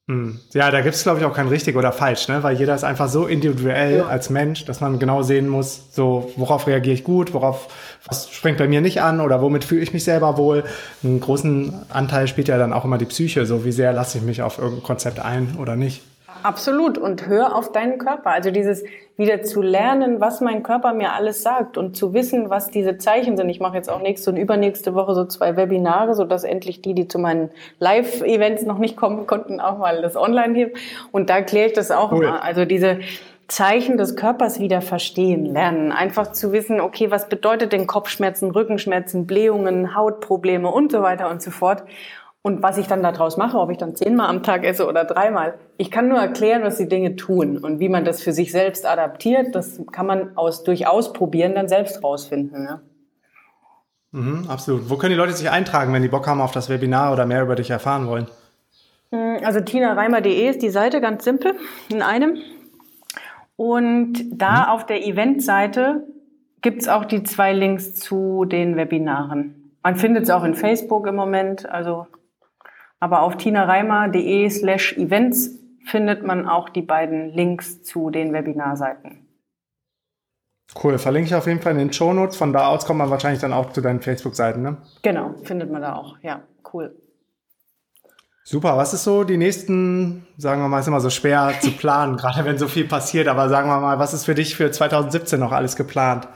[0.08, 0.40] Hm.
[0.54, 2.42] Ja, da gibt es, glaube ich, auch kein richtig oder falsch, ne?
[2.42, 4.06] weil jeder ist einfach so individuell ja.
[4.06, 7.68] als Mensch, dass man genau sehen muss, so worauf reagiere ich gut, worauf
[8.06, 10.64] was springt bei mir nicht an oder womit fühle ich mich selber wohl.
[11.02, 14.24] Einen großen Anteil spielt ja dann auch immer die Psyche, so wie sehr lasse ich
[14.24, 16.02] mich auf irgendein Konzept ein oder nicht.
[16.42, 16.98] Absolut.
[16.98, 18.30] Und hör auf deinen Körper.
[18.30, 18.84] Also dieses
[19.16, 23.36] wieder zu lernen, was mein Körper mir alles sagt und zu wissen, was diese Zeichen
[23.36, 23.48] sind.
[23.48, 26.94] Ich mache jetzt auch nächste und übernächste Woche so zwei Webinare, so dass endlich die,
[26.94, 30.70] die zu meinen Live-Events noch nicht kommen konnten, auch mal das online hier.
[31.10, 32.24] Und da erkläre ich das auch cool.
[32.24, 32.44] immer.
[32.44, 33.00] Also diese
[33.48, 35.90] Zeichen des Körpers wieder verstehen, lernen.
[35.90, 41.42] Einfach zu wissen, okay, was bedeutet denn Kopfschmerzen, Rückenschmerzen, Blähungen, Hautprobleme und so weiter und
[41.42, 41.82] so fort.
[42.42, 45.54] Und was ich dann daraus mache, ob ich dann zehnmal am Tag esse oder dreimal,
[45.78, 48.86] ich kann nur erklären, was die Dinge tun und wie man das für sich selbst
[48.86, 49.54] adaptiert.
[49.54, 52.64] Das kann man aus, durch Ausprobieren dann selbst rausfinden.
[52.64, 52.80] Ja?
[54.12, 54.88] Mhm, absolut.
[54.90, 57.42] Wo können die Leute sich eintragen, wenn die Bock haben auf das Webinar oder mehr
[57.42, 58.26] über dich erfahren wollen?
[59.42, 61.54] Also tinareimer.de ist die Seite, ganz simpel,
[61.88, 62.36] in einem.
[63.58, 64.68] Und da mhm.
[64.70, 66.06] auf der Eventseite
[66.62, 69.74] gibt es auch die zwei Links zu den Webinaren.
[69.82, 72.06] Man findet es auch in Facebook im Moment, also
[73.00, 79.26] aber auf tinareimer.de slash events findet man auch die beiden Links zu den Webinarseiten.
[80.80, 82.36] Cool, verlinke ich auf jeden Fall in den Show Notes.
[82.36, 84.76] Von da aus kommt man wahrscheinlich dann auch zu deinen Facebook-Seiten, ne?
[85.02, 86.18] Genau, findet man da auch.
[86.22, 86.42] Ja,
[86.72, 86.94] cool.
[88.50, 92.16] Super, was ist so die nächsten, sagen wir mal, ist immer so schwer zu planen,
[92.16, 95.38] gerade wenn so viel passiert, aber sagen wir mal, was ist für dich für 2017
[95.38, 96.26] noch alles geplant?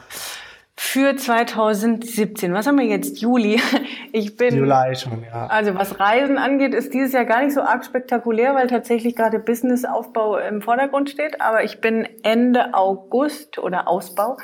[0.77, 3.23] Für 2017, was haben wir jetzt?
[3.23, 3.59] Juli.
[4.15, 4.55] Ich bin.
[4.55, 5.47] Juli schon, ja.
[5.47, 9.39] Also was Reisen angeht, ist dieses Jahr gar nicht so arg spektakulär, weil tatsächlich gerade
[9.39, 11.41] Businessaufbau im Vordergrund steht.
[11.41, 14.37] Aber ich bin Ende August oder Ausbau,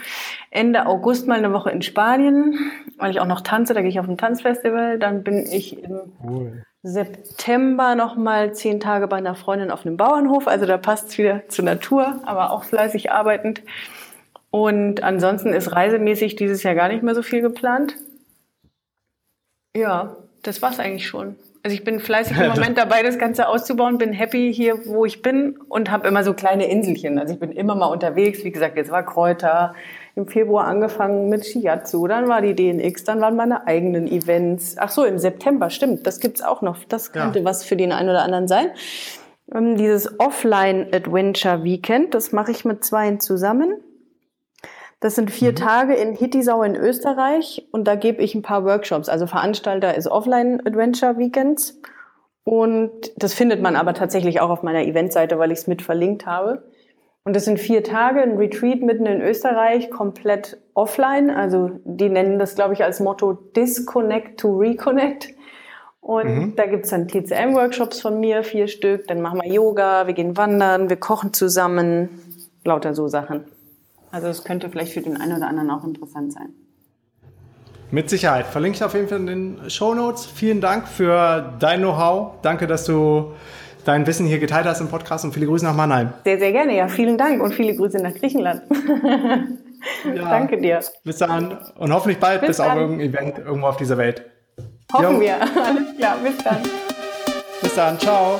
[0.50, 2.58] Ende August mal eine Woche in Spanien,
[2.96, 4.98] weil ich auch noch tanze, da gehe ich auf ein Tanzfestival.
[4.98, 6.64] Dann bin ich im cool.
[6.82, 10.46] September noch mal zehn Tage bei einer Freundin auf einem Bauernhof.
[10.46, 13.62] Also da passt es wieder zur Natur, aber auch fleißig arbeitend.
[14.50, 17.96] Und ansonsten ist reisemäßig dieses Jahr gar nicht mehr so viel geplant.
[19.76, 21.36] Ja, das war's eigentlich schon.
[21.62, 25.20] Also ich bin fleißig im Moment dabei, das Ganze auszubauen, bin happy hier, wo ich
[25.20, 27.18] bin und habe immer so kleine Inselchen.
[27.18, 28.44] Also ich bin immer mal unterwegs.
[28.44, 29.74] Wie gesagt, jetzt war Kräuter,
[30.18, 34.74] im Februar angefangen mit Shiatsu, dann war die DNX, dann waren meine eigenen Events.
[34.76, 36.84] Ach so, im September, stimmt, das gibt's auch noch.
[36.88, 37.44] Das könnte ja.
[37.44, 38.70] was für den einen oder anderen sein.
[39.54, 43.76] Ähm, dieses Offline Adventure Weekend, das mache ich mit zweien zusammen.
[44.98, 45.56] Das sind vier mhm.
[45.56, 49.08] Tage in Hittisau in Österreich und da gebe ich ein paar Workshops.
[49.08, 51.80] Also Veranstalter ist Offline Adventure Weekends
[52.42, 56.26] und das findet man aber tatsächlich auch auf meiner Eventseite, weil ich es mit verlinkt
[56.26, 56.64] habe.
[57.28, 61.28] Und das sind vier Tage, ein Retreat mitten in Österreich, komplett offline.
[61.28, 65.28] Also die nennen das, glaube ich, als Motto Disconnect to Reconnect.
[66.00, 66.56] Und mhm.
[66.56, 69.08] da gibt's dann TCM-Workshops von mir, vier Stück.
[69.08, 72.08] Dann machen wir Yoga, wir gehen wandern, wir kochen zusammen.
[72.64, 73.44] Lauter so Sachen.
[74.10, 76.54] Also es könnte vielleicht für den einen oder anderen auch interessant sein.
[77.90, 78.46] Mit Sicherheit.
[78.46, 80.24] Verlinke ich auf jeden Fall in den Show Notes.
[80.24, 82.40] Vielen Dank für dein Know-how.
[82.40, 83.34] Danke, dass du
[83.88, 86.12] dein Wissen hier geteilt hast im Podcast und viele Grüße nach Mannheim.
[86.24, 86.76] Sehr, sehr gerne.
[86.76, 88.62] Ja, vielen Dank und viele Grüße nach Griechenland.
[90.14, 90.80] ja, Danke dir.
[91.04, 94.24] Bis dann und hoffentlich bald bis, bis auf irgendein Event irgendwo auf dieser Welt.
[94.92, 95.20] Hoffen jo.
[95.20, 95.36] wir.
[95.40, 96.58] Alles klar, bis dann.
[97.62, 98.36] Bis dann, ciao.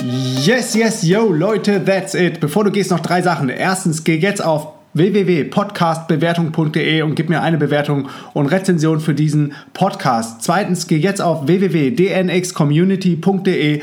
[0.00, 2.40] Yes, yes, yo, Leute, that's it.
[2.40, 3.48] Bevor du gehst, noch drei Sachen.
[3.48, 10.42] Erstens, geh jetzt auf www.podcastbewertung.de und gib mir eine Bewertung und Rezension für diesen Podcast.
[10.42, 13.82] Zweitens, geh jetzt auf www.dnxcommunity.de